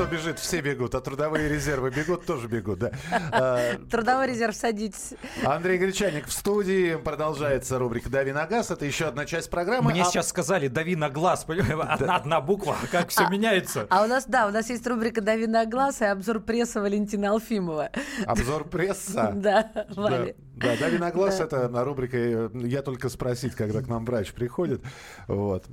кто 0.00 0.08
бежит, 0.08 0.38
все 0.38 0.62
бегут, 0.62 0.94
а 0.94 1.00
трудовые 1.02 1.46
резервы 1.46 1.90
бегут, 1.90 2.24
тоже 2.24 2.48
бегут, 2.48 2.78
да. 2.78 2.92
А, 3.32 3.76
Трудовой 3.90 4.28
резерв, 4.28 4.56
садитесь. 4.56 5.12
Андрей 5.44 5.76
Гречаник 5.76 6.26
в 6.26 6.32
студии. 6.32 6.96
Продолжается 6.96 7.78
рубрика 7.78 8.08
«Дави 8.08 8.32
на 8.32 8.46
газ». 8.46 8.70
Это 8.70 8.86
еще 8.86 9.06
одна 9.06 9.26
часть 9.26 9.50
программы. 9.50 9.90
Мне 9.90 10.00
а... 10.00 10.04
сейчас 10.06 10.28
сказали 10.28 10.68
«Дави 10.68 10.96
на 10.96 11.10
глаз». 11.10 11.44
Одна, 11.46 12.16
одна 12.16 12.40
буква, 12.40 12.76
как 12.90 13.10
все 13.10 13.24
а, 13.24 13.28
меняется. 13.28 13.86
А 13.90 14.02
у 14.02 14.06
нас, 14.06 14.24
да, 14.26 14.46
у 14.46 14.50
нас 14.50 14.70
есть 14.70 14.86
рубрика 14.86 15.20
«Дави 15.20 15.46
на 15.46 15.66
глаз» 15.66 16.00
и 16.00 16.06
обзор 16.06 16.40
пресса 16.40 16.80
Валентина 16.80 17.32
Алфимова. 17.32 17.90
Обзор 18.24 18.64
пресса? 18.64 19.32
Да, 19.40 19.70
Валя. 19.90 20.34
Да, 20.60 20.76
«Дави 20.76 20.98
на 20.98 21.10
глаз»— 21.10 21.40
это 21.40 21.68
на 21.68 21.84
рубрике 21.84 22.50
«Я 22.54 22.82
только 22.82 23.08
спросить, 23.08 23.54
когда 23.54 23.80
к 23.80 23.88
нам 23.88 24.04
врач 24.04 24.32
приходит». 24.32 24.82
Вот. 25.26 25.64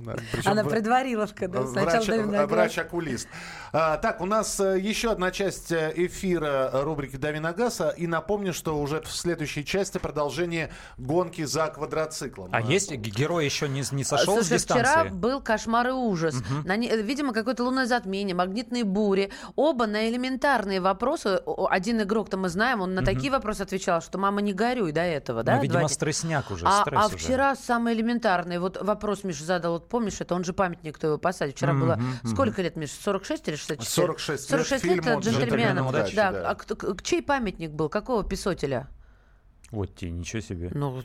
Она 0.44 0.64
предвариловка, 0.64 1.46
да? 1.46 1.66
Сначала 1.66 2.46
Врач-окулист. 2.46 3.28
Так, 3.72 4.17
у 4.20 4.26
нас 4.26 4.60
э, 4.60 4.78
еще 4.78 5.10
одна 5.10 5.30
часть 5.30 5.72
э, 5.72 5.92
эфира 5.94 6.70
рубрики 6.72 7.16
«Дави 7.16 7.38
на 7.40 7.52
газ». 7.52 7.80
И 7.96 8.06
напомню, 8.06 8.52
что 8.52 8.78
уже 8.78 9.00
в 9.02 9.10
следующей 9.10 9.64
части 9.64 9.98
продолжение 9.98 10.70
гонки 10.96 11.44
за 11.44 11.68
квадроциклом. 11.68 12.50
А 12.52 12.60
есть 12.60 12.92
герой 12.92 13.44
еще 13.44 13.68
не, 13.68 13.82
не 13.92 14.04
сошел 14.04 14.34
Слушай, 14.34 14.58
с 14.58 14.62
дистанции? 14.62 14.84
вчера 14.84 15.04
был 15.04 15.40
кошмар 15.40 15.88
и 15.88 15.92
ужас. 15.92 16.36
Угу. 16.36 16.66
На, 16.68 16.76
видимо, 16.76 17.32
какое-то 17.32 17.64
лунное 17.64 17.86
затмение, 17.86 18.34
магнитные 18.34 18.84
бури. 18.84 19.30
Оба 19.56 19.86
на 19.86 20.08
элементарные 20.08 20.80
вопросы. 20.80 21.40
Один 21.46 22.02
игрок-то 22.02 22.36
мы 22.36 22.48
знаем, 22.48 22.80
он 22.80 22.94
на 22.94 23.02
угу. 23.02 23.06
такие 23.06 23.30
вопросы 23.30 23.62
отвечал, 23.62 24.00
что 24.00 24.18
мама 24.18 24.40
не 24.40 24.52
горюй 24.52 24.92
до 24.92 25.02
этого, 25.02 25.42
да? 25.42 25.56
Ну, 25.56 25.62
видимо, 25.62 25.80
Два... 25.80 25.88
стрессняк 25.88 26.50
уже, 26.50 26.66
а, 26.66 26.82
стресс 26.82 27.00
а 27.04 27.08
вчера 27.08 27.56
самый 27.56 27.94
элементарный. 27.94 28.58
Вот 28.58 28.80
вопрос 28.82 29.24
Миша 29.24 29.44
задал, 29.44 29.74
вот 29.74 29.88
помнишь, 29.88 30.20
это 30.20 30.34
он 30.34 30.44
же 30.44 30.52
памятник, 30.52 30.96
кто 30.96 31.08
его 31.08 31.18
посадил. 31.18 31.54
Вчера 31.54 31.72
угу, 31.72 31.80
было... 31.80 31.92
Угу. 32.22 32.28
Сколько 32.32 32.62
лет, 32.62 32.76
Миша? 32.76 32.94
46 33.02 33.48
или 33.48 33.56
64? 33.56 34.07
46, 34.16 34.48
46 34.48 34.84
лет, 34.84 35.04
лет 35.04 35.18
джентльменов. 35.18 35.92
Да, 35.92 36.08
да. 36.14 36.32
да. 36.32 36.50
А 36.50 36.54
кто, 36.54 36.96
чей 37.02 37.22
памятник 37.22 37.70
был? 37.70 37.88
Какого 37.88 38.24
писателя? 38.24 38.88
Вот 39.70 39.94
тебе, 39.94 40.12
ничего 40.12 40.40
себе. 40.40 40.70
Ну, 40.72 41.02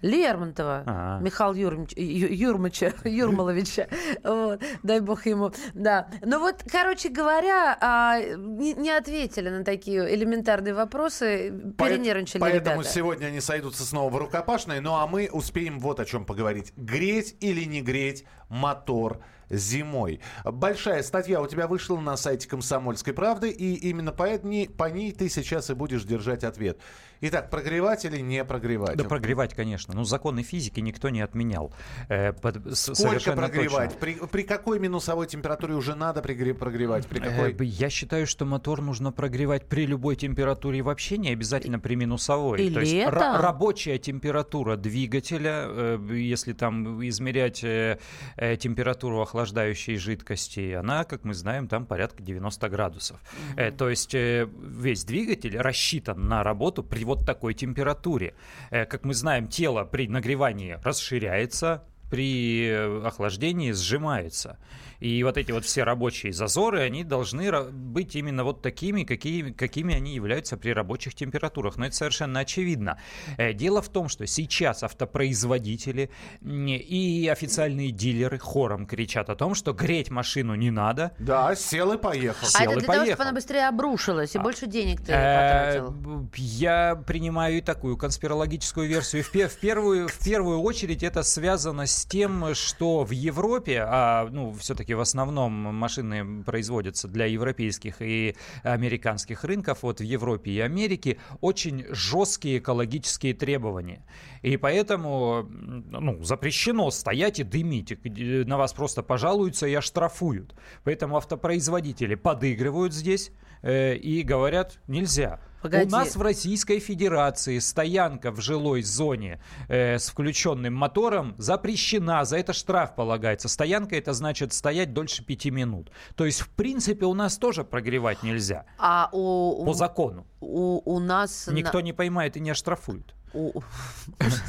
Лермонтова, 0.00 0.82
А-а. 0.86 1.20
Михаила 1.20 1.54
Юрмич, 1.54 1.92
Юрмыча, 1.94 2.92
Юрмаловича, 3.04 3.88
вот, 4.24 4.60
дай 4.82 5.00
бог 5.00 5.26
ему, 5.26 5.52
да. 5.74 6.08
Ну 6.22 6.40
вот, 6.40 6.64
короче 6.70 7.08
говоря, 7.08 7.76
а, 7.80 8.18
не, 8.20 8.74
не 8.74 8.90
ответили 8.90 9.48
на 9.48 9.64
такие 9.64 10.12
элементарные 10.14 10.74
вопросы, 10.74 11.50
перенервничали 11.78 12.40
Поэтому 12.40 12.80
ребята. 12.80 12.94
сегодня 12.94 13.26
они 13.26 13.40
сойдутся 13.40 13.84
снова 13.84 14.10
в 14.10 14.16
рукопашной, 14.16 14.80
ну 14.80 14.94
а 14.94 15.06
мы 15.06 15.28
успеем 15.30 15.78
вот 15.78 16.00
о 16.00 16.04
чем 16.04 16.24
поговорить. 16.24 16.72
Греть 16.76 17.36
или 17.40 17.64
не 17.64 17.80
греть 17.80 18.24
мотор 18.48 19.22
зимой. 19.52 20.20
Большая 20.44 21.02
статья 21.02 21.40
у 21.40 21.46
тебя 21.46 21.68
вышла 21.68 22.00
на 22.00 22.16
сайте 22.16 22.48
«Комсомольской 22.48 23.12
правды», 23.12 23.50
и 23.50 23.74
именно 23.88 24.12
по, 24.12 24.28
ней, 24.38 24.68
по 24.68 24.90
ней 24.90 25.12
ты 25.12 25.28
сейчас 25.28 25.70
и 25.70 25.74
будешь 25.74 26.04
держать 26.04 26.42
ответ. 26.42 26.78
Итак, 27.24 27.50
прогревать 27.50 28.04
или 28.04 28.18
не 28.18 28.44
прогревать? 28.44 28.96
Да 28.96 29.04
прогревать, 29.04 29.54
конечно. 29.54 29.94
Ну, 29.94 30.02
законы 30.02 30.42
физики 30.42 30.80
никто 30.80 31.08
не 31.08 31.20
отменял. 31.20 31.72
Э, 32.08 32.32
под, 32.32 32.76
Сколько 32.76 33.32
прогревать? 33.32 33.96
При, 33.96 34.14
при 34.14 34.42
какой 34.42 34.80
минусовой 34.80 35.28
температуре 35.28 35.74
уже 35.74 35.94
надо 35.94 36.20
прогревать? 36.20 37.06
При 37.06 37.20
какой? 37.20 37.52
Э, 37.52 37.64
я 37.64 37.90
считаю, 37.90 38.26
что 38.26 38.44
мотор 38.44 38.82
нужно 38.82 39.12
прогревать 39.12 39.68
при 39.68 39.86
любой 39.86 40.16
температуре 40.16 40.82
вообще, 40.82 41.16
не 41.16 41.30
обязательно 41.30 41.78
при 41.78 41.94
минусовой. 41.94 42.60
Или 42.60 42.74
То 42.74 42.80
есть 42.80 42.92
это? 42.92 43.38
рабочая 43.40 43.98
температура 43.98 44.76
двигателя, 44.76 45.66
э, 45.68 45.98
если 46.10 46.54
там 46.54 47.06
измерять 47.06 47.62
э, 47.62 48.00
э 48.36 48.56
температуру 48.56 49.20
охлаждающей 49.20 49.94
жидкости, 49.94 50.72
она, 50.72 51.04
как 51.04 51.22
мы 51.22 51.34
знаем, 51.34 51.68
там 51.68 51.86
порядка 51.86 52.20
90 52.20 52.68
градусов. 52.68 53.20
Mm-hmm. 53.56 53.76
То 53.76 53.90
есть 53.90 54.12
весь 54.12 55.04
двигатель 55.04 55.56
рассчитан 55.56 56.28
на 56.28 56.42
работу 56.42 56.82
при 56.82 57.11
вот 57.12 57.26
такой 57.26 57.52
температуре. 57.54 58.34
Как 58.70 59.04
мы 59.04 59.12
знаем, 59.14 59.46
тело 59.48 59.84
при 59.84 60.08
нагревании 60.08 60.78
расширяется, 60.82 61.84
при 62.10 62.68
охлаждении 63.04 63.72
сжимается. 63.72 64.58
И 65.02 65.24
вот 65.24 65.36
эти 65.36 65.50
вот 65.50 65.64
все 65.64 65.82
рабочие 65.82 66.32
зазоры, 66.32 66.82
они 66.82 67.02
должны 67.02 67.50
быть 67.72 68.14
именно 68.14 68.44
вот 68.44 68.62
такими, 68.62 69.02
какие, 69.02 69.50
какими 69.50 69.96
они 69.96 70.14
являются 70.14 70.56
при 70.56 70.70
рабочих 70.70 71.16
температурах. 71.16 71.76
Но 71.76 71.86
это 71.86 71.96
совершенно 71.96 72.38
очевидно. 72.38 72.98
Э, 73.36 73.52
дело 73.52 73.82
в 73.82 73.88
том, 73.88 74.08
что 74.08 74.28
сейчас 74.28 74.84
автопроизводители 74.84 76.08
и 76.40 77.28
официальные 77.32 77.90
дилеры 77.90 78.38
хором 78.38 78.86
кричат 78.86 79.28
о 79.28 79.34
том, 79.34 79.56
что 79.56 79.72
греть 79.72 80.10
машину 80.10 80.54
не 80.54 80.70
надо. 80.70 81.10
Да, 81.18 81.56
сел 81.56 81.92
и 81.92 81.98
поехал. 81.98 82.46
А 82.46 82.58
сел 82.60 82.70
это 82.70 82.78
для 82.78 82.86
поехал. 82.86 83.04
того, 83.04 83.06
чтобы 83.06 83.22
она 83.24 83.32
быстрее 83.32 83.68
обрушилась 83.68 84.34
и 84.36 84.38
а, 84.38 84.40
больше 84.42 84.66
денег 84.68 85.00
ты 85.00 85.12
э, 85.12 85.80
потратил? 85.82 86.30
Я 86.36 86.94
принимаю 86.94 87.58
и 87.58 87.60
такую 87.60 87.96
конспирологическую 87.96 88.88
версию. 88.88 89.24
В, 89.24 89.32
в, 89.32 89.58
первую, 89.58 90.06
в 90.06 90.18
первую 90.20 90.60
очередь 90.60 91.02
это 91.02 91.24
связано 91.24 91.86
с 91.86 92.04
тем, 92.04 92.54
что 92.54 93.02
в 93.02 93.10
Европе, 93.10 93.84
а 93.84 94.28
ну 94.30 94.52
все-таки 94.52 94.91
все-таки 94.92 94.94
в 94.94 95.00
основном 95.00 95.52
машины 95.52 96.42
производятся 96.44 97.08
для 97.08 97.26
европейских 97.26 98.02
и 98.02 98.34
американских 98.62 99.44
рынков, 99.44 99.82
вот 99.82 100.00
в 100.00 100.04
Европе 100.04 100.50
и 100.50 100.60
Америке 100.60 101.16
очень 101.40 101.84
жесткие 101.90 102.58
экологические 102.58 103.34
требования. 103.34 104.04
И 104.42 104.56
поэтому 104.56 105.46
ну, 105.48 106.22
запрещено 106.22 106.90
стоять 106.90 107.40
и 107.40 107.44
дымить. 107.44 107.98
На 108.46 108.56
вас 108.56 108.72
просто 108.72 109.02
пожалуются 109.02 109.66
и 109.66 109.74
оштрафуют. 109.74 110.54
Поэтому 110.84 111.16
автопроизводители 111.16 112.16
подыгрывают 112.16 112.92
здесь 112.92 113.30
э, 113.62 113.96
и 113.96 114.22
говорят, 114.22 114.80
нельзя. 114.88 115.38
Погоди. 115.62 115.86
У 115.86 115.90
нас 115.90 116.16
в 116.16 116.22
Российской 116.22 116.80
Федерации 116.80 117.58
стоянка 117.60 118.32
в 118.32 118.40
жилой 118.40 118.82
зоне 118.82 119.40
э, 119.68 119.98
с 119.98 120.08
включенным 120.08 120.74
мотором 120.74 121.36
запрещена. 121.38 122.24
За 122.24 122.36
это 122.38 122.52
штраф 122.52 122.96
полагается. 122.96 123.48
Стоянка 123.48 123.96
это 123.96 124.12
значит 124.12 124.52
стоять 124.52 124.92
дольше 124.92 125.24
пяти 125.24 125.50
минут. 125.50 125.92
То 126.16 126.24
есть, 126.24 126.40
в 126.40 126.50
принципе, 126.50 127.06
у 127.06 127.14
нас 127.14 127.38
тоже 127.38 127.62
прогревать 127.62 128.24
нельзя. 128.24 128.66
А 128.78 129.08
у, 129.12 129.64
по 129.64 129.72
закону. 129.72 130.26
У, 130.40 130.82
у 130.84 130.98
нас... 130.98 131.46
Никто 131.46 131.78
на... 131.78 131.82
не 131.82 131.92
поймает 131.92 132.36
и 132.36 132.40
не 132.40 132.50
оштрафует. 132.50 133.14
У... 133.34 133.62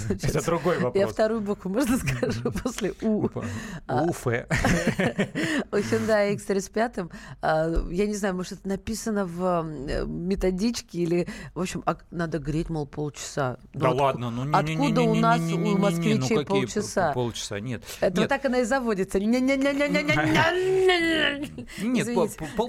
Это 0.10 0.46
другой 0.46 0.78
вопрос. 0.80 1.00
Я 1.00 1.08
вторую 1.08 1.41
букву, 1.41 1.69
можно 1.69 1.98
скажу, 1.98 2.52
после 2.52 2.93
У. 3.02 3.30
УФ. 3.88 4.28
У 4.28 4.30
Hyundai 5.78 6.36
X35, 6.36 7.12
а, 7.41 7.72
я 7.89 8.06
не 8.08 8.15
знаю, 8.15 8.36
может, 8.36 8.54
это 8.54 8.67
написано 8.67 9.26
в 9.26 9.63
методичке 10.06 11.00
или, 11.00 11.28
в 11.54 11.62
общем, 11.62 11.82
а, 11.86 11.98
надо 12.12 12.39
греть, 12.39 12.69
мол, 12.69 12.86
полчаса. 12.86 13.58
Да 13.74 13.91
ладно, 13.91 14.30
ну 14.30 14.43
не 14.43 14.54
Откуда 14.54 15.02
у 15.02 15.15
нас 15.15 15.39
у 15.39 15.78
москвичей 15.78 16.46
полчаса? 16.46 17.13
Полчаса, 17.13 17.60
нет. 17.60 17.84
Это 18.02 18.28
так 18.28 18.46
она 18.46 18.60
и 18.60 18.63
заводится. 18.63 19.19
Нет, 19.19 19.39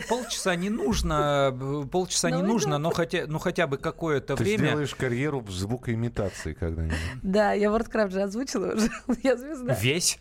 полчаса 0.09 0.55
не 0.55 0.70
нужно, 0.70 1.87
полчаса 1.90 2.31
не 2.31 2.42
нужно, 2.42 2.79
но 2.79 2.90
хотя 2.90 3.66
бы 3.66 3.79
какое-то 3.79 4.37
время... 4.37 4.59
Ты 4.59 4.66
сделаешь 4.66 4.94
карьеру 4.94 5.40
в 5.40 5.50
звукоимитации 5.50 6.03
имитации 6.04 6.52
когда-нибудь. 6.52 6.96
Да, 7.22 7.52
я 7.52 7.70
Вордкрафт 7.70 8.12
же 8.12 8.22
озвучила 8.22 8.74
уже. 8.74 8.90
Я 9.22 9.36
звезда. 9.36 9.74
Весь? 9.74 10.18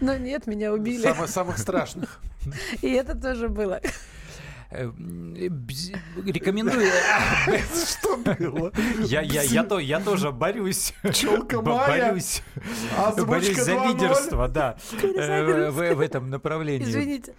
Но 0.00 0.16
нет, 0.16 0.46
меня 0.46 0.72
убили. 0.72 1.02
Самых, 1.02 1.28
самых 1.28 1.58
страшных. 1.58 2.20
И 2.82 2.90
это 2.90 3.16
тоже 3.16 3.48
было. 3.48 3.80
Э, 4.70 4.90
рекомендую. 6.24 6.86
Что 7.86 8.16
было? 8.16 8.72
Я, 9.04 9.20
я, 9.20 9.42
я, 9.42 9.62
то, 9.62 9.78
я 9.78 10.00
тоже 10.00 10.32
борюсь. 10.32 10.94
Челка. 11.12 11.60
Борюсь. 11.60 12.42
Борюсь 13.16 13.56
за 13.56 13.74
лидерство, 13.84 14.48
да. 14.48 14.76
Э, 15.00 15.70
в, 15.70 15.94
в 15.94 16.00
этом 16.00 16.30
направлении. 16.30 16.86
Извините. 16.86 17.34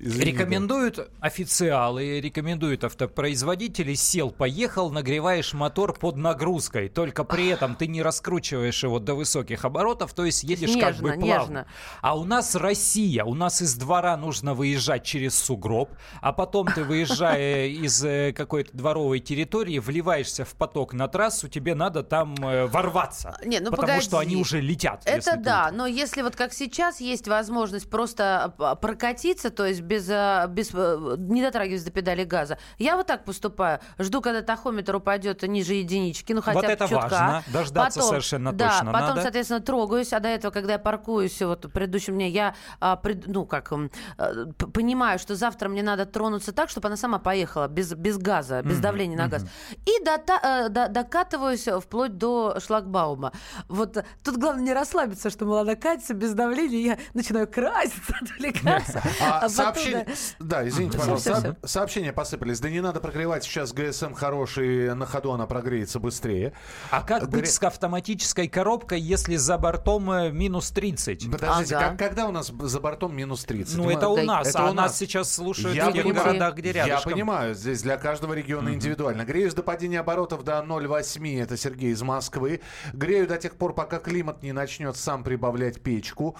Извини, 0.00 0.32
рекомендуют 0.32 0.96
да. 0.96 1.06
официалы, 1.20 2.20
рекомендуют 2.20 2.84
автопроизводители, 2.84 3.94
сел, 3.94 4.30
поехал, 4.30 4.90
нагреваешь 4.90 5.52
мотор 5.54 5.92
под 5.92 6.16
нагрузкой, 6.16 6.88
только 6.88 7.24
при 7.24 7.48
этом 7.48 7.74
ты 7.74 7.88
не 7.88 8.02
раскручиваешь 8.02 8.82
его 8.82 9.00
до 9.00 9.14
высоких 9.14 9.64
оборотов, 9.64 10.14
то 10.14 10.24
есть 10.24 10.44
едешь 10.44 10.76
нежно, 10.76 10.92
как 10.92 10.96
бы 11.00 11.12
плавно. 11.14 11.26
Нежно. 11.26 11.66
А 12.00 12.16
у 12.16 12.24
нас 12.24 12.54
Россия, 12.54 13.24
у 13.24 13.34
нас 13.34 13.60
из 13.60 13.74
двора 13.74 14.16
нужно 14.16 14.54
выезжать 14.54 15.04
через 15.04 15.36
сугроб, 15.36 15.90
а 16.20 16.32
потом 16.32 16.68
ты, 16.68 16.84
выезжая 16.84 17.66
из 17.66 18.04
э, 18.04 18.32
какой-то 18.32 18.76
дворовой 18.76 19.18
территории, 19.18 19.78
вливаешься 19.78 20.44
в 20.44 20.54
поток 20.54 20.92
на 20.92 21.08
трассу, 21.08 21.48
тебе 21.48 21.74
надо 21.74 22.04
там 22.04 22.36
э, 22.36 22.66
ворваться, 22.66 23.36
не, 23.44 23.58
ну 23.58 23.70
потому 23.70 23.88
погоди. 23.88 24.04
что 24.04 24.18
они 24.18 24.36
уже 24.36 24.60
летят. 24.60 25.02
Это 25.06 25.36
да, 25.36 25.70
но 25.72 25.86
если 25.86 26.22
вот 26.22 26.36
как 26.36 26.52
сейчас 26.52 27.00
есть 27.00 27.26
возможность 27.26 27.90
просто 27.90 28.54
а, 28.58 28.74
прокатиться, 28.76 29.50
то 29.50 29.66
есть 29.66 29.80
без, 29.88 30.08
э, 30.08 30.46
без, 30.48 30.70
э, 30.74 31.16
не 31.18 31.42
дотрагиваясь 31.42 31.82
до 31.82 31.90
педали 31.90 32.24
газа. 32.24 32.58
Я 32.78 32.96
вот 32.96 33.06
так 33.06 33.24
поступаю. 33.24 33.80
Жду, 33.98 34.20
когда 34.20 34.42
тахометр 34.42 34.96
упадет 34.96 35.42
ниже 35.42 35.74
единички, 35.74 36.32
ну 36.32 36.42
хотя 36.42 36.60
вот 36.60 36.64
это 36.64 36.88
чутка. 36.88 37.08
важно, 37.08 37.42
дождаться 37.52 37.98
потом, 37.98 38.10
совершенно 38.10 38.52
да, 38.52 38.68
точно 38.68 38.92
потом, 38.92 39.08
надо. 39.08 39.22
соответственно, 39.22 39.60
трогаюсь, 39.60 40.12
а 40.12 40.20
до 40.20 40.28
этого, 40.28 40.52
когда 40.52 40.74
я 40.74 40.78
паркуюсь, 40.78 41.40
вот 41.40 41.64
в 41.64 41.70
предыдущем 41.70 42.14
дне, 42.14 42.28
я, 42.28 42.54
а, 42.80 43.00
ну 43.26 43.46
как, 43.46 43.72
а, 43.72 44.46
понимаю, 44.72 45.18
что 45.18 45.34
завтра 45.34 45.68
мне 45.68 45.82
надо 45.82 46.04
тронуться 46.04 46.52
так, 46.52 46.68
чтобы 46.68 46.88
она 46.88 46.96
сама 46.96 47.18
поехала, 47.18 47.66
без, 47.68 47.94
без 47.94 48.18
газа, 48.18 48.62
без 48.62 48.78
mm-hmm, 48.78 48.80
давления 48.82 49.16
на 49.16 49.26
mm-hmm. 49.26 49.30
газ. 49.30 49.46
И 49.86 50.04
дота, 50.04 50.68
до, 50.68 50.88
докатываюсь 50.88 51.66
вплоть 51.82 52.18
до 52.18 52.58
шлагбаума. 52.60 53.32
Вот 53.68 54.04
тут 54.22 54.36
главное 54.36 54.64
не 54.64 54.74
расслабиться, 54.74 55.30
что, 55.30 55.46
мол, 55.46 55.58
она 55.58 55.74
катится 55.74 56.14
без 56.14 56.34
давления, 56.34 56.78
я 56.78 56.98
начинаю 57.14 57.46
краситься, 57.46 58.14
отвлекаться. 58.20 59.02
А, 59.20 59.48
сообщение, 59.78 60.06
да, 60.38 60.68
извините, 60.68 60.98
пожалуйста. 60.98 61.56
Сообщения 61.64 62.12
посыпались. 62.12 62.60
Да 62.60 62.70
не 62.70 62.80
надо 62.80 63.00
прогревать. 63.00 63.44
Сейчас 63.44 63.72
ГСМ 63.72 64.14
хороший, 64.14 64.94
на 64.94 65.06
ходу 65.06 65.32
она 65.32 65.46
прогреется 65.46 66.00
быстрее. 66.00 66.52
А 66.90 67.02
как 67.02 67.28
быть 67.28 67.50
с 67.50 67.62
автоматической 67.62 68.48
коробкой, 68.48 69.00
если 69.00 69.36
за 69.36 69.58
бортом 69.58 70.10
э, 70.10 70.30
минус 70.30 70.70
30? 70.70 71.30
Подождите, 71.30 71.76
ага. 71.76 71.88
как, 71.88 71.98
когда 71.98 72.26
у 72.26 72.32
нас 72.32 72.48
за 72.48 72.80
бортом 72.80 73.16
минус 73.16 73.44
30? 73.44 73.76
Ну, 73.76 73.90
это 73.90 74.08
у 74.08 74.16
нас, 74.22 74.48
это 74.48 74.66
а 74.66 74.70
у 74.70 74.74
нас 74.74 74.96
сейчас 74.96 75.32
слушают 75.32 75.76
я 75.76 75.90
в 75.90 75.92
тех 75.92 76.04
понимаю, 76.04 76.24
городах, 76.24 76.54
где 76.54 76.72
рядышком. 76.72 77.10
Я 77.10 77.14
понимаю, 77.14 77.54
здесь 77.54 77.82
для 77.82 77.96
каждого 77.96 78.32
региона 78.32 78.68
mm-hmm. 78.68 78.74
индивидуально. 78.74 79.24
Греюсь 79.24 79.54
до 79.54 79.62
падения 79.62 80.00
оборотов 80.00 80.44
до 80.44 80.52
0,8, 80.66 81.42
это 81.42 81.56
Сергей 81.56 81.92
из 81.92 82.02
Москвы. 82.02 82.60
Грею 82.92 83.26
до 83.26 83.36
тех 83.36 83.56
пор, 83.56 83.74
пока 83.74 83.98
климат 83.98 84.42
не 84.42 84.52
начнет 84.52 84.96
сам 84.96 85.22
прибавлять 85.24 85.80
печку. 85.80 86.36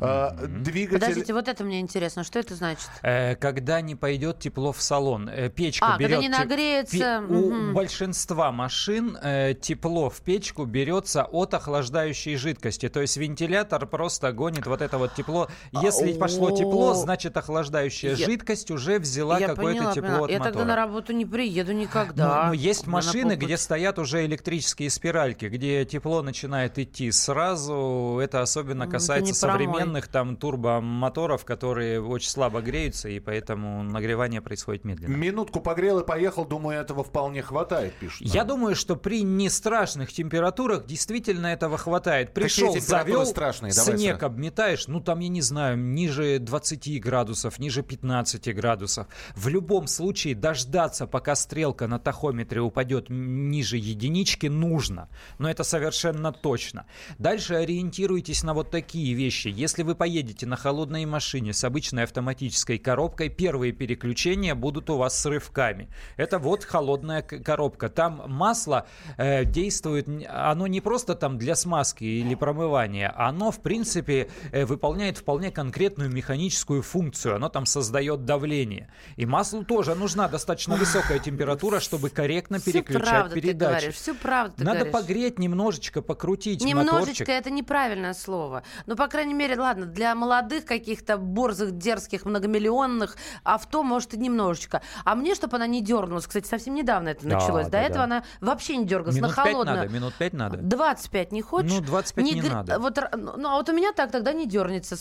Mm-hmm. 0.00 0.46
Двигатель... 0.62 1.00
Подождите, 1.00 1.32
вот 1.32 1.48
это 1.48 1.64
мне 1.64 1.80
интересно, 1.80 2.24
что 2.24 2.38
это 2.38 2.54
значит? 2.54 2.71
Э, 3.02 3.34
когда 3.36 3.80
не 3.80 3.94
пойдет 3.94 4.38
тепло 4.40 4.72
в 4.72 4.80
салон. 4.80 5.28
Э, 5.28 5.48
печка 5.48 5.94
а, 5.94 5.98
берет... 5.98 6.20
когда 6.20 6.22
не 6.22 6.28
нагреется. 6.28 6.96
Пе... 6.96 7.18
Угу. 7.18 7.70
У 7.70 7.72
большинства 7.72 8.52
машин 8.52 9.18
э, 9.22 9.54
тепло 9.60 10.10
в 10.10 10.20
печку 10.20 10.64
берется 10.64 11.24
от 11.24 11.54
охлаждающей 11.54 12.36
жидкости. 12.36 12.88
То 12.88 13.00
есть 13.00 13.16
вентилятор 13.16 13.86
просто 13.86 14.32
гонит 14.32 14.66
вот 14.66 14.82
это 14.82 14.98
вот 14.98 15.14
тепло. 15.14 15.48
Если 15.72 16.12
пошло 16.12 16.50
тепло, 16.50 16.94
значит 16.94 17.36
охлаждающая 17.36 18.14
я... 18.14 18.26
жидкость 18.26 18.70
уже 18.70 18.98
взяла 18.98 19.40
какое-то 19.40 19.92
тепло 19.94 20.08
поняла. 20.08 20.24
от 20.24 20.30
я 20.30 20.38
мотора. 20.38 20.38
Я 20.38 20.40
тогда 20.40 20.64
на 20.64 20.76
работу 20.76 21.12
не 21.12 21.26
приеду 21.26 21.72
никогда. 21.72 22.42
Но, 22.42 22.48
но 22.48 22.52
есть 22.52 22.86
машины, 22.86 23.36
где 23.36 23.56
стоят 23.56 23.98
уже 23.98 24.24
электрические 24.24 24.90
спиральки, 24.90 25.46
где 25.46 25.84
тепло 25.84 26.22
начинает 26.22 26.78
идти 26.78 27.10
сразу. 27.10 28.18
Это 28.22 28.42
особенно 28.42 28.86
касается 28.86 29.34
современных 29.34 30.08
там 30.08 30.36
турбомоторов, 30.36 31.44
которые 31.44 32.02
очень 32.02 32.30
слабо 32.30 32.61
греются 32.62 33.08
и 33.08 33.20
поэтому 33.20 33.82
нагревание 33.82 34.40
происходит 34.40 34.84
медленно. 34.84 35.14
Минутку 35.14 35.60
погрел 35.60 36.00
и 36.00 36.06
поехал, 36.06 36.44
думаю, 36.44 36.80
этого 36.80 37.04
вполне 37.04 37.42
хватает, 37.42 37.94
пишут. 37.94 38.26
Я 38.26 38.44
думаю, 38.44 38.74
что 38.74 38.96
при 38.96 39.22
не 39.22 39.48
страшных 39.48 40.12
температурах 40.12 40.86
действительно 40.86 41.48
этого 41.48 41.78
хватает. 41.78 42.32
Пришел, 42.32 42.78
завел, 42.78 43.26
страшные? 43.26 43.72
Давай 43.72 43.96
снег 43.98 44.18
сразу. 44.18 44.26
обметаешь, 44.26 44.86
ну 44.88 45.00
там, 45.00 45.20
я 45.20 45.28
не 45.28 45.42
знаю, 45.42 45.76
ниже 45.78 46.38
20 46.38 47.00
градусов, 47.02 47.58
ниже 47.58 47.82
15 47.82 48.54
градусов. 48.54 49.06
В 49.34 49.48
любом 49.48 49.86
случае 49.86 50.34
дождаться, 50.34 51.06
пока 51.06 51.34
стрелка 51.34 51.86
на 51.86 51.98
тахометре 51.98 52.60
упадет 52.60 53.06
ниже 53.08 53.76
единички, 53.76 54.46
нужно. 54.46 55.08
Но 55.38 55.50
это 55.50 55.64
совершенно 55.64 56.32
точно. 56.32 56.86
Дальше 57.18 57.54
ориентируйтесь 57.54 58.42
на 58.42 58.54
вот 58.54 58.70
такие 58.70 59.14
вещи. 59.14 59.48
Если 59.48 59.82
вы 59.82 59.94
поедете 59.94 60.46
на 60.46 60.56
холодной 60.56 61.04
машине 61.06 61.52
с 61.52 61.64
обычной 61.64 62.04
автоматической 62.04 62.51
автоматической 62.52 62.78
коробкой, 62.78 63.28
первые 63.28 63.72
переключения 63.72 64.54
будут 64.54 64.90
у 64.90 64.96
вас 64.96 65.18
с 65.18 65.26
рывками. 65.26 65.88
Это 66.16 66.38
вот 66.38 66.64
холодная 66.64 67.22
коробка. 67.22 67.88
Там 67.88 68.22
масло 68.28 68.86
э, 69.16 69.44
действует, 69.44 70.08
оно 70.28 70.66
не 70.66 70.80
просто 70.80 71.14
там 71.14 71.38
для 71.38 71.54
смазки 71.54 72.04
или 72.04 72.34
промывания, 72.34 73.12
оно, 73.16 73.50
в 73.50 73.60
принципе, 73.60 74.28
э, 74.52 74.64
выполняет 74.64 75.18
вполне 75.18 75.50
конкретную 75.50 76.10
механическую 76.10 76.82
функцию. 76.82 77.36
Оно 77.36 77.48
там 77.48 77.66
создает 77.66 78.24
давление. 78.24 78.88
И 79.16 79.26
маслу 79.26 79.64
тоже 79.64 79.94
нужна 79.94 80.28
достаточно 80.28 80.76
высокая 80.76 81.18
температура, 81.18 81.80
чтобы 81.80 82.10
корректно 82.10 82.58
все 82.58 82.72
переключать 82.72 83.08
правда 83.08 83.34
передачи. 83.34 83.58
Ты 83.58 83.64
говоришь, 83.64 83.94
все 83.94 84.14
правда 84.14 84.54
ты 84.56 84.64
Надо 84.64 84.78
говоришь. 84.78 84.92
погреть 84.92 85.38
немножечко, 85.38 86.02
покрутить 86.02 86.64
Немножечко 86.64 86.94
моторчик. 87.00 87.28
это 87.28 87.50
неправильное 87.50 88.14
слово. 88.14 88.62
Ну, 88.86 88.96
по 88.96 89.08
крайней 89.08 89.34
мере, 89.34 89.58
ладно, 89.58 89.86
для 89.86 90.14
молодых 90.14 90.64
каких-то 90.64 91.16
борзых, 91.16 91.72
дерзких, 91.72 92.24
многомиллионных 92.42 93.16
авто, 93.44 93.82
может, 93.82 94.14
и 94.14 94.16
немножечко. 94.16 94.82
А 95.04 95.14
мне, 95.14 95.34
чтобы 95.34 95.56
она 95.56 95.66
не 95.66 95.82
дернулась, 95.82 96.26
кстати, 96.26 96.46
совсем 96.46 96.74
недавно 96.74 97.10
это 97.10 97.26
да, 97.26 97.36
началось. 97.36 97.66
До 97.66 97.72
да, 97.72 97.82
этого 97.82 97.98
да. 97.98 98.04
она 98.04 98.24
вообще 98.40 98.76
не 98.76 98.86
дергалась. 98.86 99.16
Минут 99.16 99.36
на 99.36 99.42
холодную. 99.42 99.76
надо, 99.78 99.92
минут 99.92 100.14
пять 100.14 100.32
надо. 100.32 100.58
25 100.58 101.32
не 101.32 101.42
хочешь? 101.42 101.72
Ну, 101.72 101.80
25 101.80 102.24
не, 102.24 102.32
не 102.32 102.42
надо. 102.42 102.78
Вот, 102.78 102.98
ну, 103.16 103.48
а 103.48 103.56
вот 103.56 103.68
у 103.68 103.72
меня 103.72 103.92
так 103.92 104.10
тогда 104.10 104.32
не 104.32 104.46
дернется, 104.46 104.96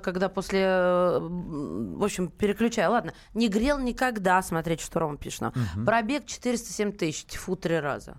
когда 0.00 0.28
после, 0.28 0.60
э, 0.60 1.18
в 1.20 2.04
общем, 2.04 2.28
переключаю. 2.28 2.90
Ладно, 2.90 3.12
не 3.34 3.48
грел 3.48 3.78
никогда, 3.78 4.42
смотреть, 4.42 4.80
что 4.80 5.00
Рома 5.00 5.16
пишет. 5.16 5.42
Угу. 5.42 5.84
Пробег 5.86 6.26
407 6.26 6.92
тысяч, 6.92 7.36
фу, 7.36 7.56
три 7.56 7.78
раза. 7.78 8.16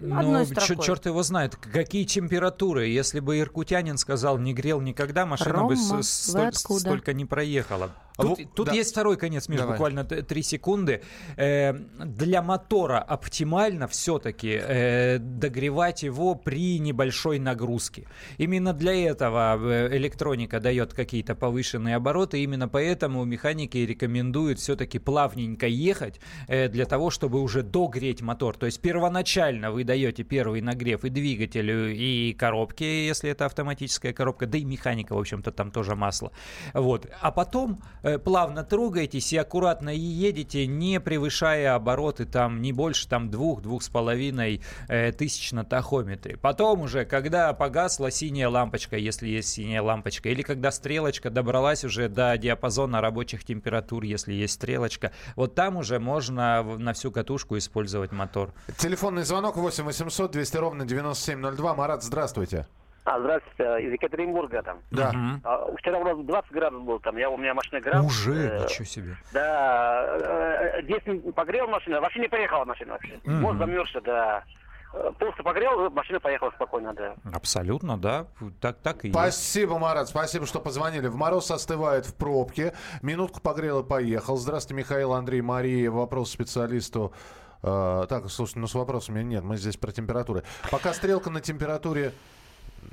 Ну, 0.00 0.44
черт, 0.46 0.82
черт 0.82 1.06
его 1.06 1.22
знает, 1.22 1.56
какие 1.56 2.04
температуры. 2.04 2.88
Если 2.88 3.20
бы 3.20 3.38
иркутянин 3.38 3.96
сказал, 3.96 4.36
не 4.38 4.52
грел 4.52 4.80
никогда, 4.80 5.24
машина 5.24 5.52
Рома, 5.52 5.68
бы 5.68 6.02
столь, 6.02 6.52
столько 6.52 7.12
не 7.12 7.24
проехала. 7.24 7.90
Тут, 8.16 8.38
ну, 8.38 8.46
тут 8.54 8.66
да. 8.66 8.72
есть 8.72 8.92
второй 8.92 9.16
конец, 9.16 9.46
Давай. 9.46 9.66
буквально 9.66 10.04
3 10.04 10.42
секунды. 10.42 11.02
Э, 11.36 11.74
для 11.74 12.42
мотора 12.42 12.98
оптимально 12.98 13.88
все-таки 13.88 14.58
э, 14.60 15.18
догревать 15.18 16.02
его 16.02 16.34
при 16.34 16.78
небольшой 16.78 17.38
нагрузке. 17.38 18.08
Именно 18.38 18.72
для 18.72 18.94
этого 19.10 19.58
э, 19.60 19.96
электроника 19.96 20.60
дает 20.60 20.94
какие-то 20.94 21.34
повышенные 21.34 21.96
обороты. 21.96 22.42
Именно 22.42 22.68
поэтому 22.68 23.24
механики 23.24 23.78
рекомендуют 23.78 24.60
все-таки 24.60 24.98
плавненько 24.98 25.66
ехать 25.66 26.18
э, 26.48 26.68
для 26.68 26.86
того, 26.86 27.10
чтобы 27.10 27.42
уже 27.42 27.62
догреть 27.62 28.22
мотор. 28.22 28.56
То 28.56 28.64
есть 28.66 28.80
первоначально 28.80 29.70
вы 29.70 29.84
даете 29.84 30.22
первый 30.22 30.62
нагрев 30.62 31.04
и 31.04 31.10
двигателю, 31.10 31.94
и 31.94 32.32
коробке, 32.32 33.06
если 33.06 33.28
это 33.30 33.44
автоматическая 33.44 34.14
коробка, 34.14 34.46
да 34.46 34.56
и 34.56 34.64
механика, 34.64 35.14
в 35.14 35.18
общем-то, 35.18 35.52
там 35.52 35.70
тоже 35.70 35.94
масло. 35.96 36.32
Вот. 36.72 37.06
А 37.20 37.30
потом 37.30 37.78
Э, 38.05 38.05
плавно 38.18 38.64
трогаетесь 38.64 39.32
и 39.32 39.36
аккуратно 39.36 39.90
едете, 39.90 40.66
не 40.66 41.00
превышая 41.00 41.74
обороты 41.74 42.24
там 42.24 42.62
не 42.62 42.72
больше 42.72 43.08
там 43.08 43.30
двух-двух 43.30 43.82
с 43.82 43.88
половиной 43.88 44.62
э, 44.88 45.12
тысяч 45.12 45.52
на 45.52 45.64
тахометре. 45.64 46.36
Потом 46.36 46.82
уже, 46.82 47.04
когда 47.04 47.52
погасла 47.52 48.10
синяя 48.10 48.48
лампочка, 48.48 48.96
если 48.96 49.28
есть 49.28 49.48
синяя 49.48 49.82
лампочка, 49.82 50.28
или 50.28 50.42
когда 50.42 50.70
стрелочка 50.70 51.30
добралась 51.30 51.84
уже 51.84 52.08
до 52.08 52.36
диапазона 52.38 53.00
рабочих 53.00 53.44
температур, 53.44 54.04
если 54.04 54.32
есть 54.32 54.54
стрелочка, 54.54 55.12
вот 55.34 55.54
там 55.54 55.76
уже 55.76 55.98
можно 55.98 56.62
на 56.62 56.92
всю 56.92 57.10
катушку 57.10 57.58
использовать 57.58 58.12
мотор. 58.12 58.52
Телефонный 58.76 59.24
звонок 59.24 59.56
8 59.56 59.84
800 59.84 60.30
200 60.30 60.56
ровно 60.56 60.84
9702. 60.84 61.74
Марат, 61.74 62.02
здравствуйте. 62.02 62.66
А, 63.06 63.20
здравствуйте, 63.20 63.86
из 63.86 63.92
Екатеринбурга 63.92 64.62
там. 64.62 64.78
Да. 64.90 65.12
А, 65.44 65.72
вчера 65.76 66.00
у 66.00 66.04
нас 66.04 66.18
20 66.18 66.50
градусов 66.50 66.84
было 66.84 66.98
там, 66.98 67.16
я, 67.16 67.30
у 67.30 67.36
меня 67.36 67.54
машина 67.54 67.80
градус. 67.80 68.06
Уже? 68.06 68.34
Э, 68.34 68.64
Ничего 68.64 68.84
себе. 68.84 69.16
Да, 69.32 70.72
э, 70.74 70.82
10 70.82 71.32
погрел 71.32 71.68
машину, 71.68 72.00
вообще 72.00 72.18
не 72.18 72.28
поехала 72.28 72.64
машина 72.64 72.94
вообще. 72.94 73.20
Угу. 73.24 73.30
Мост 73.30 73.58
замерзся, 73.58 74.00
да. 74.00 74.42
Э, 74.92 75.12
просто 75.20 75.44
погрел, 75.44 75.88
машина 75.90 76.18
поехала 76.18 76.50
спокойно, 76.50 76.94
да. 76.94 77.14
Абсолютно, 77.32 77.96
да. 77.96 78.26
Так, 78.60 78.78
так 78.78 79.04
и 79.04 79.12
Спасибо, 79.12 79.74
есть. 79.74 79.82
Марат, 79.82 80.08
спасибо, 80.08 80.44
что 80.44 80.58
позвонили. 80.58 81.06
В 81.06 81.14
мороз 81.14 81.48
остывает 81.52 82.06
в 82.06 82.14
пробке. 82.16 82.74
Минутку 83.02 83.40
погрел 83.40 83.82
и 83.82 83.88
поехал. 83.88 84.36
Здравствуйте, 84.36 84.82
Михаил, 84.82 85.12
Андрей, 85.12 85.42
Мария. 85.42 85.92
Вопрос 85.92 86.32
специалисту. 86.32 87.12
Uh, 87.62 88.06
так, 88.06 88.28
слушай, 88.30 88.58
ну 88.58 88.66
с 88.66 88.74
вопросами 88.74 89.22
нет, 89.22 89.42
мы 89.42 89.56
здесь 89.56 89.76
про 89.76 89.90
температуры. 89.90 90.44
Пока 90.70 90.92
стрелка 90.92 91.30
на 91.30 91.40
температуре 91.40 92.12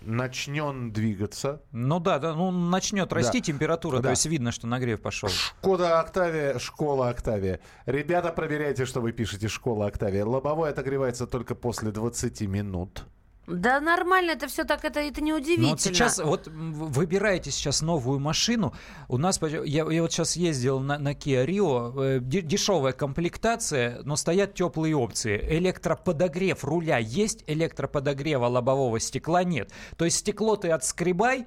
начнет 0.02 0.92
двигаться. 0.94 1.62
Ну 1.72 2.00
да, 2.00 2.20
да, 2.20 2.34
ну 2.34 2.52
начнет 2.52 3.12
расти 3.14 3.40
да. 3.40 3.46
температура, 3.46 3.98
да. 3.98 4.04
то 4.04 4.10
есть 4.12 4.26
видно, 4.26 4.52
что 4.52 4.68
нагрев 4.68 5.02
пошел. 5.02 5.30
Шкода 5.30 6.00
Октавия, 6.00 6.60
школа 6.60 7.10
Октавия. 7.10 7.60
Ребята, 7.86 8.32
проверяйте, 8.32 8.86
что 8.86 9.02
вы 9.02 9.12
пишете, 9.12 9.48
школа 9.48 9.88
Октавия. 9.88 10.26
Лобовой 10.26 10.70
отогревается 10.70 11.28
только 11.28 11.56
после 11.56 11.92
20 11.92 12.42
минут. 12.42 13.06
Да 13.46 13.82
нормально, 13.82 14.32
это 14.32 14.48
все 14.48 14.64
так, 14.64 14.86
это, 14.86 15.02
это 15.02 15.22
не 15.22 15.34
удивительно. 15.34 15.70
Вот 15.72 15.82
сейчас, 15.82 16.20
вот 16.20 16.48
выбираете 16.48 17.52
сейчас 17.52 17.82
новую 17.82 18.20
машину. 18.20 18.74
У 19.10 19.18
нас, 19.18 19.40
я, 19.42 19.60
я 19.90 20.02
вот 20.02 20.12
сейчас 20.14 20.38
ездил 20.38 20.80
на, 20.80 20.98
на 20.98 21.12
Kia 21.12 21.46
Rio, 21.46 22.20
дешевая 22.20 22.94
комплектация, 22.94 24.02
но 24.04 24.16
стоят 24.16 24.54
теплые 24.54 24.96
опции. 24.96 25.46
Электроподогрев 25.58 26.64
руля 26.64 27.00
есть, 27.00 27.44
электроподогрева 27.48 28.46
лобового 28.46 29.00
стекла 29.00 29.44
нет. 29.44 29.72
То 29.98 30.06
есть 30.06 30.20
стекло 30.20 30.56
ты 30.56 30.70
отскребай, 30.70 31.46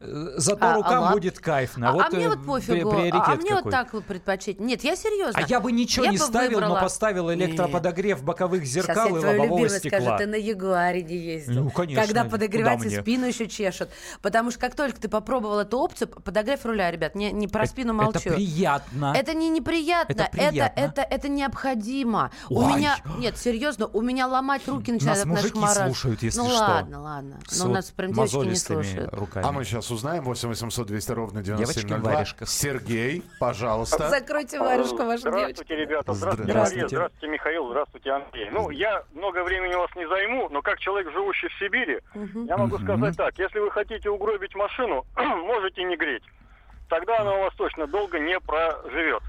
Зато 0.00 0.66
а, 0.66 0.74
рукам 0.76 1.04
а, 1.04 1.12
будет 1.12 1.38
кайфно. 1.38 1.90
А, 1.90 1.92
вот 1.92 2.06
а 2.06 2.16
мне 2.16 2.28
вот 2.30 2.46
пофигу. 2.46 2.90
А, 2.90 3.32
а 3.32 3.36
мне 3.36 3.54
вот 3.54 3.70
так 3.70 3.92
вот 3.92 4.06
предпочесть. 4.06 4.58
Нет, 4.58 4.82
я 4.82 4.96
серьезно. 4.96 5.38
А 5.38 5.46
я 5.46 5.60
бы 5.60 5.72
ничего 5.72 6.06
я 6.06 6.12
не 6.12 6.16
бы 6.16 6.24
ставил, 6.24 6.54
выбрала... 6.54 6.76
но 6.76 6.80
поставил 6.80 7.30
электроподогрев 7.34 8.22
боковых 8.24 8.64
зеркал 8.64 9.08
Сейчас 9.08 9.22
и 9.22 9.26
лобового 9.26 9.68
стекла. 9.68 10.00
Скажу, 10.00 10.18
ты 10.18 10.26
на 10.26 10.36
Ягуаре 10.36 11.02
не 11.02 11.16
ездил. 11.16 11.64
Ну, 11.64 11.70
конечно. 11.70 12.02
Когда 12.02 12.24
подогревать 12.24 12.82
и 12.84 12.98
спину 12.98 13.26
еще 13.26 13.46
чешет. 13.46 13.90
Потому 14.22 14.50
что 14.50 14.60
как 14.60 14.74
только 14.74 14.98
ты 14.98 15.10
попробовал 15.10 15.58
эту 15.58 15.78
опцию, 15.78 16.08
подогрев 16.08 16.64
руля, 16.64 16.90
ребят, 16.90 17.14
не, 17.14 17.30
не 17.30 17.46
про 17.46 17.66
спину 17.66 17.92
молчу. 17.92 18.20
Это 18.20 18.34
приятно. 18.36 19.14
Это 19.14 19.34
не 19.34 19.50
неприятно. 19.50 20.12
Это, 20.12 20.28
приятно. 20.32 20.80
это, 20.80 21.02
это, 21.02 21.02
это 21.02 21.28
необходимо. 21.28 22.30
Ой. 22.48 22.64
У 22.64 22.76
меня, 22.76 22.96
нет, 23.18 23.36
серьезно, 23.36 23.86
у 23.86 24.00
меня 24.00 24.26
ломать 24.26 24.66
руки 24.66 24.92
начинают 24.92 25.26
Нас 25.26 25.44
от 25.44 25.54
наших 25.54 25.86
слушают, 25.86 26.22
если 26.22 26.38
ну, 26.38 26.46
что. 26.46 26.58
Ну 26.58 26.64
ладно, 26.64 27.02
ладно. 27.02 27.40
Но 27.58 27.66
у 27.66 27.68
нас 27.68 27.90
прям 27.90 28.14
девочки 28.14 28.48
не 28.48 28.56
слушают. 28.56 29.12
Руками. 29.12 29.46
А 29.46 29.52
мы 29.52 29.64
сейчас 29.64 29.89
узнаем 29.90 30.24
8 30.24 30.48
800 30.48 30.86
200 30.86 31.12
ровно 31.12 31.42
9702. 31.42 32.46
Сергей, 32.46 33.22
пожалуйста. 33.38 34.08
Закройте 34.08 34.58
варежку 34.58 35.04
вашу 35.04 35.20
Здравствуйте, 35.20 35.76
ребята. 35.76 36.12
Здравствуйте, 36.12 36.52
здравствуйте. 36.52 36.84
Мария. 36.84 36.88
Здравствуйте, 36.88 37.28
Михаил. 37.28 37.68
Здравствуйте, 37.68 38.10
Андрей. 38.10 38.50
Ну, 38.50 38.70
я 38.70 39.02
много 39.14 39.44
времени 39.44 39.74
вас 39.74 39.90
не 39.96 40.08
займу, 40.08 40.48
но 40.50 40.62
как 40.62 40.78
человек, 40.78 41.12
живущий 41.12 41.48
в 41.48 41.58
Сибири, 41.58 42.00
угу. 42.14 42.44
я 42.44 42.56
могу 42.56 42.76
угу. 42.76 42.84
сказать 42.84 43.16
так. 43.16 43.38
Если 43.38 43.58
вы 43.58 43.70
хотите 43.70 44.10
угробить 44.10 44.54
машину, 44.54 45.04
можете 45.16 45.82
не 45.84 45.96
греть. 45.96 46.24
Тогда 46.88 47.20
она 47.20 47.34
у 47.34 47.40
вас 47.42 47.54
точно 47.54 47.86
долго 47.86 48.18
не 48.18 48.38
проживет. 48.40 49.22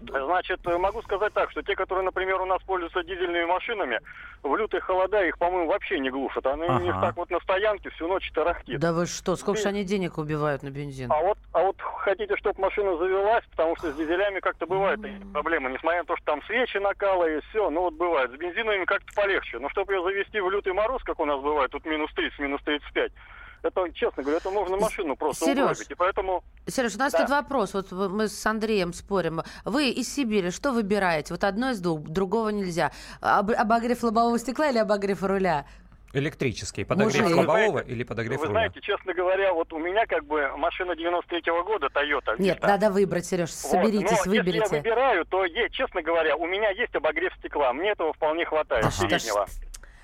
Значит, 0.00 0.64
могу 0.64 1.02
сказать 1.02 1.32
так, 1.32 1.50
что 1.50 1.62
те, 1.62 1.74
которые, 1.74 2.04
например, 2.04 2.40
у 2.40 2.46
нас 2.46 2.62
пользуются 2.62 3.02
дизельными 3.02 3.44
машинами, 3.44 4.00
в 4.42 4.56
лютые 4.56 4.80
холода 4.80 5.22
их, 5.24 5.38
по-моему, 5.38 5.68
вообще 5.68 5.98
не 5.98 6.10
глушат. 6.10 6.46
Они 6.46 6.64
ага. 6.64 6.76
у 6.76 6.80
них 6.80 6.94
так 7.00 7.16
вот 7.16 7.30
на 7.30 7.40
стоянке 7.40 7.90
всю 7.90 8.08
ночь 8.08 8.30
тарахтит. 8.32 8.80
Да 8.80 8.92
вы 8.92 9.06
что, 9.06 9.36
сколько 9.36 9.60
же 9.60 9.68
они 9.68 9.84
денег 9.84 10.18
убивают 10.18 10.62
на 10.62 10.70
бензин? 10.70 11.10
А 11.12 11.20
вот, 11.20 11.38
а 11.52 11.62
вот 11.62 11.76
хотите, 11.80 12.36
чтобы 12.36 12.60
машина 12.60 12.96
завелась, 12.96 13.44
потому 13.50 13.76
что 13.76 13.92
с 13.92 13.96
дизелями 13.96 14.40
как-то 14.40 14.66
бывают 14.66 15.00
mm-hmm. 15.00 15.32
проблемы. 15.32 15.70
Несмотря 15.70 16.00
на 16.00 16.06
то, 16.06 16.16
что 16.16 16.26
там 16.26 16.42
свечи 16.44 16.78
накалывают, 16.78 17.44
все, 17.50 17.68
ну 17.70 17.82
вот 17.82 17.94
бывает. 17.94 18.30
С 18.30 18.34
бензиновыми 18.34 18.84
как-то 18.84 19.12
полегче. 19.14 19.58
Но 19.58 19.68
чтобы 19.70 19.94
ее 19.94 20.02
завести 20.02 20.40
в 20.40 20.50
лютый 20.50 20.72
мороз, 20.72 21.02
как 21.04 21.20
у 21.20 21.24
нас 21.24 21.40
бывает, 21.40 21.70
тут 21.70 21.84
минус 21.84 22.10
30, 22.14 22.38
минус 22.38 22.60
35, 22.64 23.12
это, 23.62 23.90
честно 23.92 24.22
говоря, 24.22 24.38
это 24.38 24.50
можно 24.50 24.76
машину 24.76 25.16
просто 25.16 25.44
Сереж, 25.44 25.64
угробить. 25.64 25.90
И 25.90 25.94
поэтому... 25.94 26.44
Сереж, 26.66 26.94
у 26.96 26.98
нас 26.98 27.12
да. 27.12 27.20
тут 27.20 27.30
вопрос. 27.30 27.74
Вот 27.74 27.92
мы 27.92 28.28
с 28.28 28.46
Андреем 28.46 28.92
спорим. 28.92 29.42
Вы 29.64 29.90
из 29.90 30.12
Сибири 30.12 30.50
что 30.50 30.72
выбираете? 30.72 31.34
Вот 31.34 31.44
одно 31.44 31.70
из 31.70 31.80
двух, 31.80 32.00
другого 32.00 32.48
нельзя. 32.50 32.92
Об, 33.20 33.50
обогрев 33.50 34.02
лобового 34.02 34.38
стекла 34.38 34.70
или 34.70 34.78
обогрев 34.78 35.22
руля? 35.22 35.66
Электрический. 36.12 36.84
Подогрев 36.84 37.22
Мужик. 37.22 37.36
лобового 37.36 37.78
или 37.80 38.02
подогрев 38.02 38.40
Вы 38.40 38.46
руля? 38.46 38.58
знаете, 38.60 38.80
честно 38.80 39.14
говоря, 39.14 39.52
вот 39.54 39.72
у 39.72 39.78
меня 39.78 40.06
как 40.06 40.24
бы 40.24 40.50
машина 40.56 40.92
93-го 40.92 41.62
года 41.62 41.86
Toyota. 41.86 42.34
Нет, 42.38 42.58
Vista. 42.58 42.66
надо 42.66 42.90
выбрать, 42.90 43.26
Сереж, 43.26 43.50
соберитесь, 43.50 44.10
вот. 44.10 44.26
Но 44.26 44.32
выберите. 44.32 44.58
если 44.58 44.76
я 44.76 44.82
выбираю, 44.82 45.24
то, 45.26 45.46
честно 45.70 46.02
говоря, 46.02 46.36
у 46.36 46.46
меня 46.46 46.70
есть 46.70 46.94
обогрев 46.96 47.32
стекла. 47.38 47.72
Мне 47.72 47.90
этого 47.90 48.12
вполне 48.12 48.44
хватает, 48.44 48.84
ага. 48.84 48.92
среднего. 48.92 49.46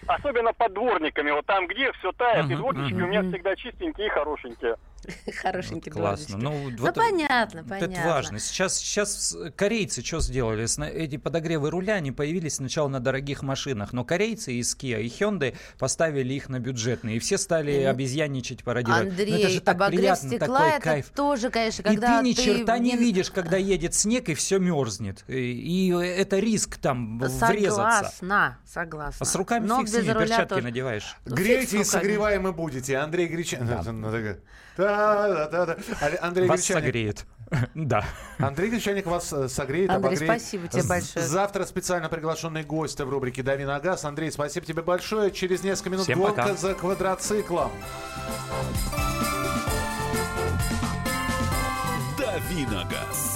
Особенно 0.06 0.52
под 0.52 0.72
дворниками, 0.72 1.30
вот 1.30 1.46
там, 1.46 1.66
где 1.66 1.92
все 1.92 2.12
тает, 2.12 2.46
uh-huh, 2.46 2.52
и 2.52 2.56
дворнички 2.56 2.94
uh-huh. 2.94 3.04
у 3.04 3.06
меня 3.06 3.22
всегда 3.22 3.56
чистенькие 3.56 4.06
и 4.06 4.10
хорошенькие. 4.10 4.76
Хорошенький 5.42 5.90
Классно. 5.90 6.38
Ну, 6.38 6.70
ну 6.70 6.76
вот 6.78 6.94
понятно, 6.94 7.64
понятно. 7.64 7.92
Это 7.92 8.06
важно. 8.06 8.38
Сейчас, 8.38 8.76
сейчас 8.76 9.36
корейцы 9.56 10.02
что 10.02 10.20
сделали? 10.20 10.66
Эти 10.92 11.16
подогревы 11.16 11.70
руля, 11.70 11.94
они 11.94 12.12
появились 12.12 12.56
сначала 12.56 12.88
на 12.88 13.00
дорогих 13.00 13.42
машинах, 13.42 13.92
но 13.92 14.04
корейцы 14.04 14.54
из 14.54 14.74
Kia 14.76 15.00
и 15.00 15.08
Hyundai 15.08 15.56
поставили 15.78 16.34
их 16.34 16.48
на 16.48 16.58
бюджетные, 16.58 17.16
и 17.16 17.18
все 17.18 17.38
стали 17.38 17.82
обезьяничать, 17.82 18.64
пародировать. 18.64 19.04
Ну, 19.04 19.10
Андрей, 19.10 19.42
это 19.42 19.48
же 19.50 19.60
так 19.60 19.86
приятно, 19.86 20.28
стекла, 20.28 20.58
такой 20.58 20.70
это 20.70 20.80
кайф. 20.80 21.08
тоже, 21.14 21.50
конечно, 21.50 21.84
когда 21.84 22.20
И 22.20 22.22
ты 22.22 22.28
ни 22.28 22.32
черта 22.32 22.78
не 22.78 22.96
видишь, 22.96 23.30
когда 23.30 23.56
едет 23.56 23.94
снег, 23.94 24.28
и 24.28 24.34
все 24.34 24.58
мерзнет. 24.58 25.24
И, 25.28 25.34
и 25.34 25.90
это 25.90 26.38
риск 26.38 26.76
там 26.78 27.20
согласна, 27.20 27.46
врезаться. 27.48 28.12
Согласна, 28.18 28.58
согласна. 28.66 29.18
А 29.20 29.24
с 29.24 29.34
руками 29.34 29.66
но 29.66 29.84
фиг 29.84 30.04
перчатки 30.04 30.48
тоже. 30.48 30.62
надеваешь. 30.62 31.16
Греете 31.24 31.80
и 31.80 31.84
согреваемы 31.84 32.52
будете. 32.52 32.96
Андрей 32.96 33.26
Гречан... 33.26 33.66
Да. 33.66 33.82
Да-да-да. 34.76 35.76
Андрей 36.20 36.48
вас 36.48 36.60
Гречаник... 36.60 36.84
согреет. 36.84 37.26
Да. 37.74 38.04
Андрей 38.38 38.70
Гречаник 38.70 39.06
вас 39.06 39.32
э, 39.32 39.48
согреет, 39.48 39.90
Андрей, 39.90 40.16
обогреет. 40.16 40.40
спасибо 40.40 40.68
тебе 40.68 40.82
большое. 40.82 41.24
Завтра 41.24 41.64
специально 41.64 42.08
приглашенный 42.08 42.64
гость 42.64 43.00
в 43.00 43.08
рубрике 43.08 43.42
«Дави 43.42 43.64
на 43.64 43.78
газ». 43.78 44.04
Андрей, 44.04 44.32
спасибо 44.32 44.66
тебе 44.66 44.82
большое. 44.82 45.30
Через 45.30 45.62
несколько 45.62 45.90
минут 45.90 46.04
Всем 46.04 46.18
гонка 46.18 46.42
пока. 46.42 46.54
за 46.54 46.74
квадроциклом. 46.74 47.70
«Дави 52.18 52.66
на 52.66 52.84
газ». 52.84 53.35